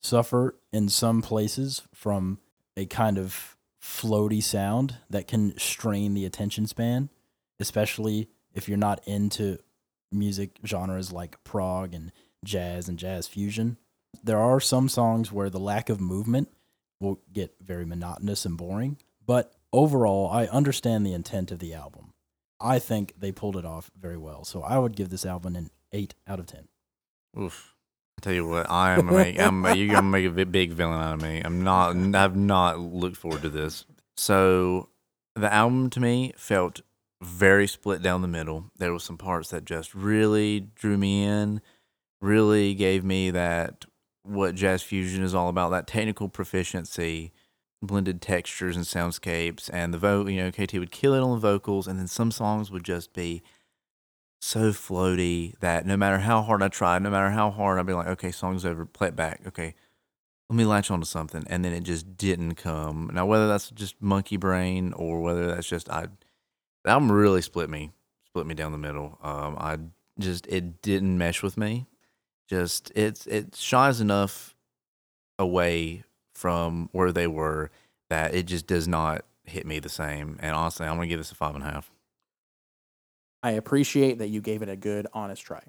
suffer 0.00 0.54
in 0.72 0.88
some 0.88 1.22
places 1.22 1.82
from 1.92 2.38
a 2.76 2.86
kind 2.86 3.18
of 3.18 3.56
floaty 3.82 4.42
sound 4.42 4.96
that 5.10 5.26
can 5.26 5.58
strain 5.58 6.14
the 6.14 6.24
attention 6.24 6.66
span, 6.66 7.10
especially 7.58 8.28
if 8.54 8.68
you're 8.68 8.78
not 8.78 9.06
into 9.06 9.58
music 10.10 10.58
genres 10.64 11.12
like 11.12 11.42
prog 11.44 11.94
and 11.94 12.12
jazz 12.44 12.88
and 12.88 12.98
jazz 12.98 13.26
fusion. 13.26 13.76
There 14.22 14.38
are 14.38 14.60
some 14.60 14.88
songs 14.88 15.32
where 15.32 15.50
the 15.50 15.58
lack 15.58 15.88
of 15.88 16.00
movement 16.00 16.48
will 17.00 17.20
get 17.32 17.54
very 17.60 17.84
monotonous 17.84 18.44
and 18.44 18.56
boring, 18.56 18.98
but 19.26 19.54
overall, 19.72 20.30
I 20.30 20.46
understand 20.46 21.04
the 21.04 21.14
intent 21.14 21.50
of 21.50 21.58
the 21.58 21.74
album. 21.74 22.12
I 22.60 22.78
think 22.78 23.14
they 23.18 23.32
pulled 23.32 23.56
it 23.56 23.64
off 23.64 23.90
very 23.98 24.16
well. 24.16 24.44
So 24.44 24.62
I 24.62 24.78
would 24.78 24.94
give 24.94 25.10
this 25.10 25.26
album 25.26 25.56
an 25.56 25.70
8 25.92 26.14
out 26.28 26.38
of 26.38 26.46
10. 26.46 26.68
Oof. 27.40 27.71
Tell 28.20 28.32
you 28.32 28.46
what, 28.46 28.70
I 28.70 28.98
am. 28.98 29.06
Make, 29.06 29.40
I'm. 29.40 29.64
You're 29.74 29.94
gonna 29.94 30.02
make 30.02 30.26
a 30.26 30.46
big 30.46 30.72
villain 30.72 31.00
out 31.00 31.14
of 31.14 31.22
me. 31.22 31.42
I'm 31.44 31.62
not. 31.62 31.96
I've 32.14 32.36
not 32.36 32.78
looked 32.78 33.16
forward 33.16 33.42
to 33.42 33.48
this. 33.48 33.84
So, 34.16 34.90
the 35.34 35.52
album 35.52 35.90
to 35.90 36.00
me 36.00 36.32
felt 36.36 36.82
very 37.20 37.66
split 37.66 38.02
down 38.02 38.22
the 38.22 38.28
middle. 38.28 38.70
There 38.78 38.92
was 38.92 39.02
some 39.02 39.18
parts 39.18 39.50
that 39.50 39.64
just 39.64 39.94
really 39.94 40.68
drew 40.74 40.96
me 40.96 41.24
in, 41.24 41.60
really 42.20 42.74
gave 42.74 43.02
me 43.02 43.30
that 43.30 43.86
what 44.22 44.54
jazz 44.54 44.82
fusion 44.82 45.24
is 45.24 45.34
all 45.34 45.48
about. 45.48 45.70
That 45.70 45.88
technical 45.88 46.28
proficiency, 46.28 47.32
blended 47.82 48.22
textures 48.22 48.76
and 48.76 48.84
soundscapes, 48.84 49.68
and 49.72 49.92
the 49.92 49.98
vote. 49.98 50.28
You 50.28 50.44
know, 50.44 50.50
KT 50.52 50.74
would 50.74 50.92
kill 50.92 51.14
it 51.14 51.20
on 51.20 51.32
the 51.32 51.40
vocals, 51.40 51.88
and 51.88 51.98
then 51.98 52.06
some 52.06 52.30
songs 52.30 52.70
would 52.70 52.84
just 52.84 53.12
be 53.12 53.42
so 54.44 54.72
floaty 54.72 55.56
that 55.60 55.86
no 55.86 55.96
matter 55.96 56.18
how 56.18 56.42
hard 56.42 56.64
I 56.64 56.68
tried, 56.68 57.00
no 57.02 57.10
matter 57.10 57.30
how 57.30 57.50
hard 57.52 57.78
I'd 57.78 57.86
be 57.86 57.92
like, 57.92 58.08
okay, 58.08 58.32
song's 58.32 58.64
over, 58.64 58.84
play 58.84 59.06
it 59.08 59.16
back. 59.16 59.40
Okay, 59.46 59.74
let 60.50 60.56
me 60.56 60.64
latch 60.64 60.90
onto 60.90 61.06
something. 61.06 61.44
And 61.46 61.64
then 61.64 61.72
it 61.72 61.84
just 61.84 62.16
didn't 62.16 62.56
come. 62.56 63.08
Now, 63.14 63.24
whether 63.24 63.46
that's 63.46 63.70
just 63.70 64.02
monkey 64.02 64.36
brain 64.36 64.92
or 64.94 65.20
whether 65.20 65.46
that's 65.46 65.68
just, 65.68 65.88
I, 65.88 66.08
the 66.82 66.90
album 66.90 67.12
really 67.12 67.40
split 67.40 67.70
me, 67.70 67.92
split 68.26 68.46
me 68.46 68.54
down 68.54 68.72
the 68.72 68.78
middle. 68.78 69.16
Um, 69.22 69.56
I 69.60 69.78
just, 70.18 70.48
it 70.48 70.82
didn't 70.82 71.16
mesh 71.16 71.40
with 71.44 71.56
me. 71.56 71.86
Just, 72.48 72.90
it's, 72.96 73.28
it 73.28 73.54
shies 73.54 74.00
enough 74.00 74.56
away 75.38 76.02
from 76.34 76.88
where 76.90 77.12
they 77.12 77.28
were 77.28 77.70
that 78.10 78.34
it 78.34 78.46
just 78.46 78.66
does 78.66 78.88
not 78.88 79.24
hit 79.44 79.66
me 79.66 79.78
the 79.78 79.88
same. 79.88 80.36
And 80.40 80.56
honestly, 80.56 80.84
I'm 80.84 80.96
going 80.96 81.08
to 81.08 81.12
give 81.12 81.20
this 81.20 81.30
a 81.30 81.36
five 81.36 81.54
and 81.54 81.62
a 81.62 81.70
half. 81.70 81.92
I 83.42 83.52
appreciate 83.52 84.18
that 84.18 84.28
you 84.28 84.40
gave 84.40 84.62
it 84.62 84.68
a 84.68 84.76
good, 84.76 85.06
honest 85.12 85.42
try. 85.42 85.62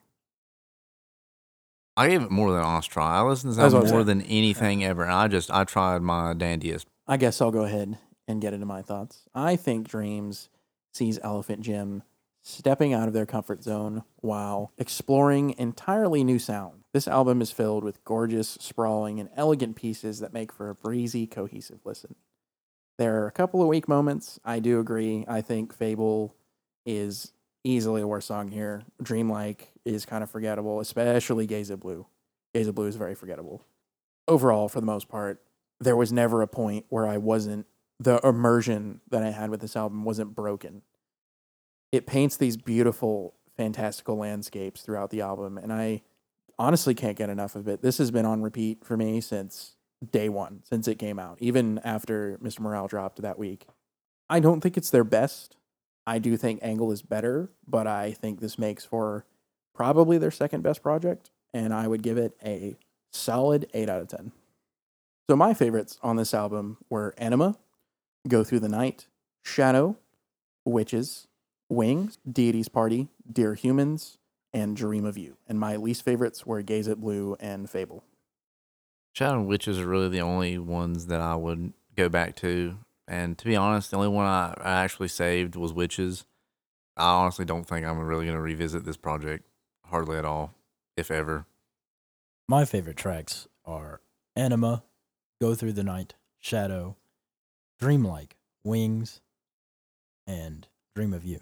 I 1.95 2.09
gave 2.09 2.23
it 2.23 2.31
more 2.31 2.51
than 2.51 2.59
an 2.59 2.65
honest 2.65 2.89
try. 2.91 3.17
I 3.17 3.21
listened 3.21 3.53
to 3.53 3.55
this 3.55 3.63
That's 3.63 3.73
what 3.73 3.79
album 3.83 3.87
I'm 3.89 4.05
more 4.05 4.05
saying. 4.07 4.19
than 4.19 4.27
anything 4.27 4.83
ever, 4.83 5.03
and 5.03 5.11
I 5.11 5.27
just 5.27 5.51
I 5.51 5.63
tried 5.63 6.01
my 6.01 6.33
dandiest. 6.33 6.87
I 7.07 7.17
guess 7.17 7.39
I'll 7.41 7.51
go 7.51 7.65
ahead 7.65 7.97
and 8.27 8.41
get 8.41 8.53
into 8.53 8.65
my 8.65 8.81
thoughts. 8.81 9.23
I 9.35 9.55
think 9.55 9.87
Dreams 9.87 10.49
sees 10.93 11.19
Elephant 11.21 11.61
Gym 11.61 12.03
stepping 12.41 12.93
out 12.93 13.07
of 13.07 13.13
their 13.13 13.25
comfort 13.25 13.63
zone 13.63 14.03
while 14.17 14.71
exploring 14.77 15.55
entirely 15.57 16.23
new 16.23 16.39
sound. 16.39 16.83
This 16.93 17.07
album 17.07 17.41
is 17.41 17.51
filled 17.51 17.83
with 17.83 18.03
gorgeous, 18.03 18.57
sprawling, 18.59 19.19
and 19.19 19.29
elegant 19.35 19.75
pieces 19.75 20.19
that 20.19 20.33
make 20.33 20.51
for 20.51 20.69
a 20.69 20.75
breezy, 20.75 21.25
cohesive 21.25 21.79
listen. 21.85 22.15
There 22.97 23.21
are 23.23 23.27
a 23.27 23.31
couple 23.31 23.61
of 23.61 23.67
weak 23.67 23.87
moments. 23.87 24.39
I 24.43 24.59
do 24.59 24.79
agree. 24.79 25.25
I 25.27 25.41
think 25.41 25.73
Fable 25.73 26.35
is 26.85 27.31
easily 27.63 28.01
a 28.01 28.07
worse 28.07 28.25
song 28.25 28.49
here. 28.49 28.83
Dreamlike 29.01 29.71
is 29.85 30.05
kind 30.05 30.23
of 30.23 30.29
forgettable, 30.29 30.79
especially 30.79 31.47
Gaze 31.47 31.69
of 31.69 31.79
Blue. 31.79 32.05
Gaze 32.53 32.67
of 32.67 32.75
Blue 32.75 32.87
is 32.87 32.95
very 32.95 33.15
forgettable. 33.15 33.63
Overall, 34.27 34.69
for 34.69 34.79
the 34.79 34.85
most 34.85 35.09
part, 35.09 35.41
there 35.79 35.95
was 35.95 36.13
never 36.13 36.41
a 36.41 36.47
point 36.47 36.85
where 36.89 37.07
I 37.07 37.17
wasn't 37.17 37.65
the 37.99 38.19
immersion 38.25 39.01
that 39.09 39.23
I 39.23 39.31
had 39.31 39.49
with 39.49 39.61
this 39.61 39.75
album 39.75 40.03
wasn't 40.03 40.35
broken. 40.35 40.81
It 41.91 42.07
paints 42.07 42.37
these 42.37 42.57
beautiful, 42.57 43.35
fantastical 43.55 44.17
landscapes 44.17 44.81
throughout 44.81 45.09
the 45.09 45.21
album, 45.21 45.57
and 45.57 45.71
I 45.71 46.01
honestly 46.57 46.93
can't 46.93 47.17
get 47.17 47.29
enough 47.29 47.55
of 47.55 47.67
it. 47.67 47.81
This 47.81 47.97
has 47.97 48.11
been 48.11 48.25
on 48.25 48.41
repeat 48.41 48.83
for 48.83 48.97
me 48.97 49.21
since 49.21 49.75
day 50.11 50.29
one, 50.29 50.61
since 50.63 50.87
it 50.87 50.99
came 50.99 51.19
out, 51.19 51.37
even 51.39 51.79
after 51.83 52.37
Mr. 52.41 52.61
Morale 52.61 52.87
dropped 52.87 53.21
that 53.21 53.39
week. 53.39 53.67
I 54.29 54.39
don't 54.39 54.61
think 54.61 54.77
it's 54.77 54.89
their 54.89 55.03
best. 55.03 55.55
I 56.05 56.19
do 56.19 56.35
think 56.37 56.59
Angle 56.61 56.91
is 56.91 57.01
better, 57.01 57.49
but 57.67 57.87
I 57.87 58.11
think 58.11 58.39
this 58.39 58.59
makes 58.59 58.83
for 58.85 59.25
probably 59.73 60.17
their 60.17 60.31
second 60.31 60.61
best 60.61 60.83
project, 60.83 61.31
and 61.53 61.73
I 61.73 61.87
would 61.87 62.03
give 62.03 62.17
it 62.17 62.35
a 62.43 62.75
solid 63.11 63.67
8 63.73 63.89
out 63.89 64.01
of 64.01 64.07
10. 64.09 64.31
So 65.29 65.35
my 65.35 65.53
favorites 65.53 65.97
on 66.03 66.17
this 66.17 66.33
album 66.33 66.77
were 66.89 67.13
Anima, 67.17 67.55
Go 68.27 68.43
Through 68.43 68.59
the 68.59 68.69
Night, 68.69 69.07
Shadow, 69.41 69.97
Witches, 70.65 71.27
Wings, 71.69 72.17
Deity's 72.29 72.67
Party, 72.67 73.07
Dear 73.31 73.53
Humans, 73.55 74.17
and 74.53 74.75
Dream 74.75 75.05
of 75.05 75.17
You. 75.17 75.37
And 75.47 75.59
my 75.59 75.77
least 75.77 76.03
favorites 76.03 76.45
were 76.45 76.61
Gaze 76.61 76.87
at 76.87 76.99
Blue 76.99 77.37
and 77.39 77.69
Fable. 77.69 78.03
Shadow 79.13 79.39
and 79.39 79.47
Witches 79.47 79.79
are 79.79 79.87
really 79.87 80.09
the 80.09 80.21
only 80.21 80.57
ones 80.57 81.07
that 81.07 81.21
I 81.21 81.35
would 81.35 81.73
go 81.95 82.09
back 82.09 82.35
to. 82.37 82.77
And 83.07 83.37
to 83.37 83.45
be 83.45 83.55
honest, 83.55 83.91
the 83.91 83.97
only 83.97 84.09
one 84.09 84.25
I, 84.25 84.53
I 84.57 84.83
actually 84.83 85.09
saved 85.09 85.55
was 85.55 85.73
Witches. 85.73 86.25
I 86.95 87.05
honestly 87.05 87.45
don't 87.45 87.65
think 87.65 87.85
I'm 87.85 87.99
really 87.99 88.25
going 88.25 88.37
to 88.37 88.41
revisit 88.41 88.85
this 88.85 88.97
project 88.97 89.45
hardly 89.85 90.17
at 90.17 90.25
all, 90.25 90.53
if 90.95 91.11
ever. 91.11 91.45
My 92.47 92.65
favorite 92.65 92.97
tracks 92.97 93.47
are 93.65 94.01
Anima, 94.35 94.83
Go 95.41 95.55
Through 95.55 95.73
the 95.73 95.83
Night, 95.83 96.15
Shadow, 96.39 96.97
Dreamlike, 97.79 98.37
Wings, 98.63 99.21
and 100.27 100.67
Dream 100.95 101.13
of 101.13 101.25
You. 101.25 101.41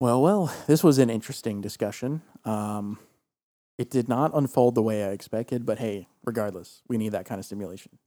Well, 0.00 0.22
well, 0.22 0.54
this 0.66 0.84
was 0.84 0.98
an 0.98 1.10
interesting 1.10 1.60
discussion. 1.60 2.22
Um, 2.44 2.98
it 3.78 3.90
did 3.90 4.08
not 4.08 4.32
unfold 4.34 4.74
the 4.74 4.82
way 4.82 5.04
I 5.04 5.08
expected, 5.08 5.66
but 5.66 5.78
hey, 5.78 6.08
regardless, 6.24 6.82
we 6.88 6.98
need 6.98 7.10
that 7.12 7.26
kind 7.26 7.38
of 7.38 7.44
stimulation. 7.44 7.98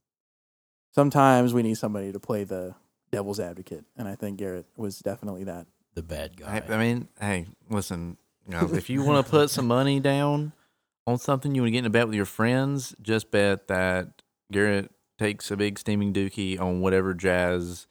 Sometimes 0.94 1.54
we 1.54 1.62
need 1.62 1.76
somebody 1.76 2.12
to 2.12 2.18
play 2.20 2.44
the 2.44 2.74
devil's 3.12 3.40
advocate, 3.40 3.84
and 3.96 4.08
I 4.08 4.14
think 4.14 4.38
Garrett 4.38 4.66
was 4.76 4.98
definitely 4.98 5.44
that. 5.44 5.66
The 5.94 6.02
bad 6.02 6.36
guy. 6.36 6.62
I, 6.68 6.74
I 6.74 6.78
mean, 6.78 7.08
hey, 7.20 7.46
listen, 7.68 8.16
you 8.46 8.54
know, 8.54 8.68
if 8.72 8.88
you 8.90 9.02
want 9.02 9.24
to 9.24 9.30
put 9.30 9.50
some 9.50 9.66
money 9.66 10.00
down 10.00 10.52
on 11.06 11.18
something, 11.18 11.54
you 11.54 11.62
want 11.62 11.68
to 11.68 11.72
get 11.72 11.78
in 11.80 11.86
a 11.86 11.90
bet 11.90 12.06
with 12.06 12.16
your 12.16 12.24
friends, 12.24 12.94
just 13.02 13.30
bet 13.30 13.68
that 13.68 14.22
Garrett 14.52 14.90
takes 15.18 15.50
a 15.50 15.56
big 15.56 15.78
steaming 15.78 16.12
dookie 16.12 16.58
on 16.60 16.80
whatever 16.80 17.14
jazz 17.14 17.86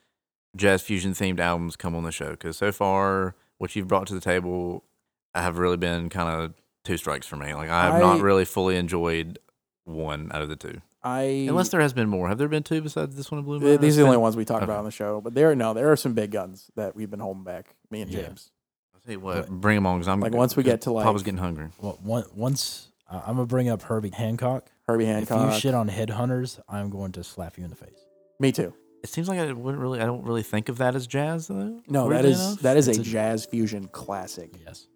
jazz 0.56 0.82
fusion 0.82 1.14
themed 1.14 1.40
albums 1.40 1.76
come 1.76 1.96
on 1.96 2.04
the 2.04 2.12
show. 2.12 2.32
Because 2.32 2.58
so 2.58 2.72
far, 2.72 3.36
what 3.58 3.76
you've 3.76 3.88
brought 3.88 4.08
to 4.08 4.14
the 4.14 4.22
table 4.22 4.84
have 5.36 5.58
really 5.58 5.78
been 5.78 6.10
kind 6.10 6.30
of 6.30 6.54
two 6.84 6.98
strikes 6.98 7.28
for 7.28 7.36
me. 7.36 7.54
Like 7.54 7.70
I 7.70 7.84
have 7.84 7.96
I- 7.96 8.00
not 8.00 8.22
really 8.22 8.46
fully 8.46 8.78
enjoyed 8.78 9.38
one 9.84 10.32
out 10.34 10.42
of 10.42 10.50
the 10.50 10.56
two, 10.56 10.82
I 11.04 11.22
unless 11.50 11.70
there 11.70 11.82
has 11.82 11.94
been 11.94 12.10
more. 12.10 12.28
Have 12.28 12.38
there 12.38 12.48
been 12.48 12.64
two 12.64 12.82
besides 12.82 13.16
this 13.16 13.32
one? 13.32 13.40
in 13.40 13.46
Blue 13.46 13.60
th- 13.60 13.72
Moon? 13.74 13.82
these 13.82 13.98
are 13.98 14.02
the 14.02 14.08
only 14.08 14.18
ones 14.18 14.36
we 14.36 14.46
talk 14.46 14.58
okay. 14.58 14.66
about 14.66 14.80
on 14.80 14.86
the 14.86 14.92
show, 14.92 15.22
but 15.22 15.34
there 15.34 15.54
no, 15.56 15.74
there 15.74 15.92
are 15.92 15.96
some 15.96 16.14
big 16.14 16.32
guns 16.32 16.72
that 16.76 16.96
we've 16.96 17.10
been 17.10 17.20
holding 17.20 17.44
back. 17.44 17.76
Me 17.92 18.02
and 18.02 18.12
Yeah. 18.12 18.24
James. 18.24 18.52
I'll 18.94 19.02
tell 19.02 19.12
you 19.14 19.20
what, 19.20 19.50
bring 19.50 19.76
them 19.76 19.86
on 19.86 20.00
because 20.00 20.08
I'm 20.08 20.20
Like, 20.20 20.34
once 20.34 20.56
we 20.56 20.64
get 20.64 20.82
to, 20.82 20.94
Papa's 20.96 21.14
was 21.14 21.24
getting 21.24 21.38
hungry. 21.40 21.68
Well, 21.80 22.00
one, 22.02 22.24
once 22.36 22.92
I 23.10 23.18
I'm 23.20 23.36
gonna 23.36 23.46
bring 23.46 23.70
up 23.70 23.84
Herbie 23.84 24.10
Hancock. 24.10 24.70
Herbie 24.88 25.06
Hancock. 25.06 25.48
If 25.50 25.54
you 25.56 25.60
shit 25.60 25.74
on 25.76 25.90
headhunters, 25.90 26.60
I'm 26.68 26.90
going 26.90 27.12
to 27.14 27.24
slap 27.24 27.58
you 27.58 27.64
in 27.64 27.70
the 27.70 27.76
face. 27.76 28.06
Me 28.40 28.52
too. 28.52 28.74
It 29.04 29.10
seems 29.10 29.30
like 29.30 29.40
I 29.40 29.52
wouldn't 29.52 29.82
really. 29.82 30.02
I 30.02 30.06
don't 30.06 30.24
really 30.24 30.44
think 30.44 30.70
of 30.70 30.80
that 30.80 30.96
as 30.96 31.06
jazz 31.08 31.48
though. 31.48 31.82
No, 31.88 32.10
that 32.10 32.26
is 32.26 32.40
enough. 32.40 32.60
that 32.62 32.78
is 32.78 32.88
a, 32.88 32.92
It's 32.92 33.00
a- 33.00 33.04
jazz 33.04 33.46
fusion 33.46 33.88
classic. 33.88 34.52
Yes. 34.66 34.88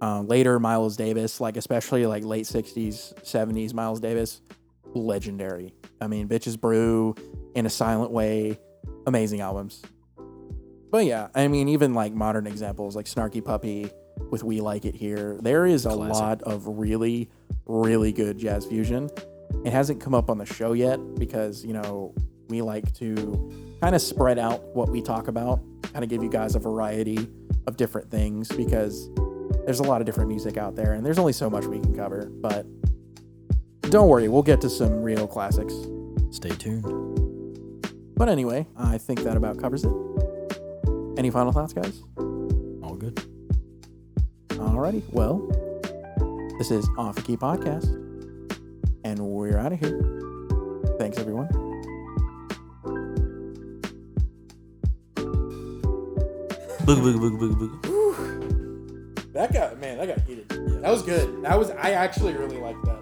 Um, 0.00 0.26
later, 0.28 0.58
Miles 0.58 0.96
Davis, 0.96 1.40
like 1.40 1.56
especially 1.58 2.06
like 2.06 2.24
late 2.24 2.46
'60s, 2.46 3.14
'70s, 3.22 3.74
Miles 3.74 4.00
Davis, 4.00 4.40
legendary. 4.94 5.74
I 6.00 6.06
mean, 6.06 6.28
Bitches 6.28 6.60
Brew, 6.60 7.14
In 7.54 7.66
a 7.66 7.70
Silent 7.70 8.10
Way, 8.10 8.58
amazing 9.06 9.40
albums. 9.40 9.82
But 10.90 11.04
yeah, 11.04 11.28
I 11.34 11.48
mean, 11.48 11.68
even 11.68 11.94
like 11.94 12.12
modern 12.12 12.46
examples 12.46 12.96
like 12.96 13.06
Snarky 13.06 13.44
Puppy 13.44 13.90
with 14.30 14.42
We 14.42 14.60
Like 14.60 14.84
It 14.84 14.94
Here, 14.94 15.38
there 15.40 15.66
is 15.66 15.86
a 15.86 15.90
Classic. 15.90 16.14
lot 16.14 16.42
of 16.42 16.66
really, 16.66 17.30
really 17.66 18.12
good 18.12 18.38
jazz 18.38 18.66
fusion. 18.66 19.08
It 19.64 19.72
hasn't 19.72 20.00
come 20.00 20.14
up 20.14 20.30
on 20.30 20.38
the 20.38 20.46
show 20.46 20.72
yet 20.72 20.98
because, 21.16 21.64
you 21.64 21.72
know, 21.72 22.14
we 22.48 22.62
like 22.62 22.92
to 22.94 23.76
kind 23.80 23.94
of 23.94 24.02
spread 24.02 24.38
out 24.38 24.62
what 24.74 24.88
we 24.88 25.00
talk 25.00 25.28
about, 25.28 25.60
kind 25.92 26.02
of 26.02 26.10
give 26.10 26.22
you 26.22 26.28
guys 26.30 26.54
a 26.56 26.58
variety 26.58 27.28
of 27.66 27.76
different 27.76 28.10
things 28.10 28.48
because 28.48 29.08
there's 29.64 29.80
a 29.80 29.84
lot 29.84 30.00
of 30.00 30.06
different 30.06 30.28
music 30.28 30.56
out 30.56 30.74
there 30.74 30.94
and 30.94 31.06
there's 31.06 31.18
only 31.18 31.32
so 31.32 31.48
much 31.48 31.66
we 31.66 31.78
can 31.78 31.94
cover. 31.94 32.26
But 32.32 32.66
don't 33.90 34.08
worry, 34.08 34.28
we'll 34.28 34.42
get 34.42 34.60
to 34.60 34.70
some 34.70 35.02
real 35.02 35.26
classics. 35.26 35.74
Stay 36.30 36.50
tuned. 36.50 36.84
But 38.16 38.28
anyway, 38.28 38.68
I 38.76 38.98
think 38.98 39.24
that 39.24 39.36
about 39.36 39.58
covers 39.58 39.84
it. 39.84 39.92
Any 41.18 41.30
final 41.30 41.50
thoughts, 41.50 41.72
guys? 41.72 42.02
All 42.16 42.94
good. 42.96 43.20
Alrighty, 44.50 45.02
well, 45.12 45.38
this 46.58 46.70
is 46.70 46.88
Off 46.98 47.16
the 47.16 47.22
Key 47.22 47.36
Podcast, 47.36 47.88
and 49.04 49.18
we're 49.18 49.58
out 49.58 49.72
of 49.72 49.80
here. 49.80 50.00
Thanks, 50.98 51.18
everyone. 51.18 51.48
Booga 56.84 57.00
booga 57.02 57.18
booga 57.18 57.54
booga 57.54 57.80
booga. 57.80 59.32
That 59.32 59.52
got 59.52 59.80
man, 59.80 59.98
that 59.98 60.06
got 60.06 60.20
heated. 60.26 60.48
That 60.48 60.90
was 60.90 61.02
good. 61.02 61.42
That 61.42 61.58
was 61.58 61.70
I 61.70 61.92
actually 61.92 62.34
really 62.34 62.58
liked 62.58 62.84
that. 62.84 62.99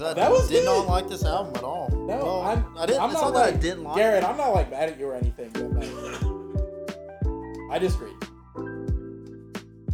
Yeah. 0.00 0.14
That 0.14 0.30
was 0.30 0.48
did 0.48 0.64
good. 0.64 0.64
not 0.64 0.86
like 0.88 1.08
this 1.08 1.24
album 1.24 1.54
at 1.56 1.64
all. 1.64 1.88
No, 1.90 2.06
Well, 2.06 2.40
I'm. 2.42 2.78
I 2.78 2.86
didn't. 2.86 3.02
I'm 3.02 3.10
it's 3.10 3.20
not 3.20 3.32
not, 3.32 3.34
that 3.34 3.46
like 3.46 3.54
I 3.54 3.56
didn't 3.56 3.84
like. 3.84 3.96
Garrett. 3.96 4.22
it. 4.22 4.28
I'm 4.28 4.36
not 4.36 4.54
like 4.54 4.70
mad 4.70 4.88
at 4.90 4.98
you 4.98 5.06
or 5.06 5.14
anything. 5.16 5.50
But 5.52 5.70
like, 5.72 5.90
I 7.70 7.78
disagree. 7.78 8.12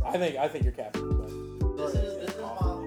I 0.04 0.18
think 0.18 0.36
I 0.36 0.48
think 0.48 0.64
you're 0.64 0.72
captain. 0.72 1.08
This 1.76 1.94
is, 1.94 2.16
this 2.20 2.30
is 2.34 2.40
my. 2.40 2.82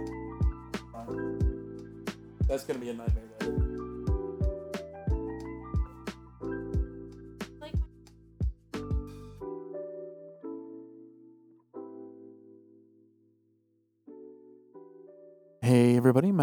that's 2.48 2.64
gonna 2.64 2.80
be 2.80 2.90
a 2.90 2.94
nightmare. 2.94 3.24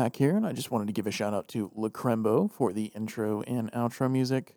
Mac 0.04 0.16
here, 0.16 0.36
and 0.36 0.46
I 0.46 0.52
just 0.52 0.70
wanted 0.70 0.88
to 0.88 0.92
give 0.92 1.06
a 1.06 1.10
shout 1.10 1.32
out 1.32 1.48
to 1.48 1.70
Lukrembo 1.70 2.52
for 2.52 2.74
the 2.74 2.92
intro 2.94 3.40
and 3.46 3.72
outro 3.72 4.10
music. 4.10 4.54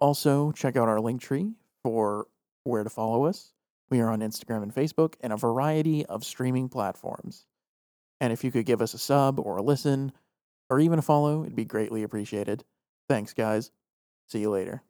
Also, 0.00 0.52
check 0.52 0.76
out 0.76 0.86
our 0.86 1.00
link 1.00 1.22
tree 1.22 1.54
for 1.82 2.26
where 2.64 2.84
to 2.84 2.90
follow 2.90 3.24
us. 3.24 3.54
We 3.90 4.00
are 4.00 4.10
on 4.10 4.20
Instagram 4.20 4.62
and 4.62 4.74
Facebook 4.74 5.14
and 5.22 5.32
a 5.32 5.38
variety 5.38 6.04
of 6.04 6.26
streaming 6.26 6.68
platforms. 6.68 7.46
And 8.20 8.34
if 8.34 8.44
you 8.44 8.50
could 8.50 8.66
give 8.66 8.82
us 8.82 8.92
a 8.92 8.98
sub 8.98 9.40
or 9.40 9.56
a 9.56 9.62
listen 9.62 10.12
or 10.68 10.78
even 10.78 10.98
a 10.98 11.02
follow, 11.02 11.42
it'd 11.42 11.56
be 11.56 11.64
greatly 11.64 12.02
appreciated. 12.02 12.62
Thanks, 13.08 13.32
guys. 13.32 13.70
See 14.28 14.40
you 14.40 14.50
later. 14.50 14.82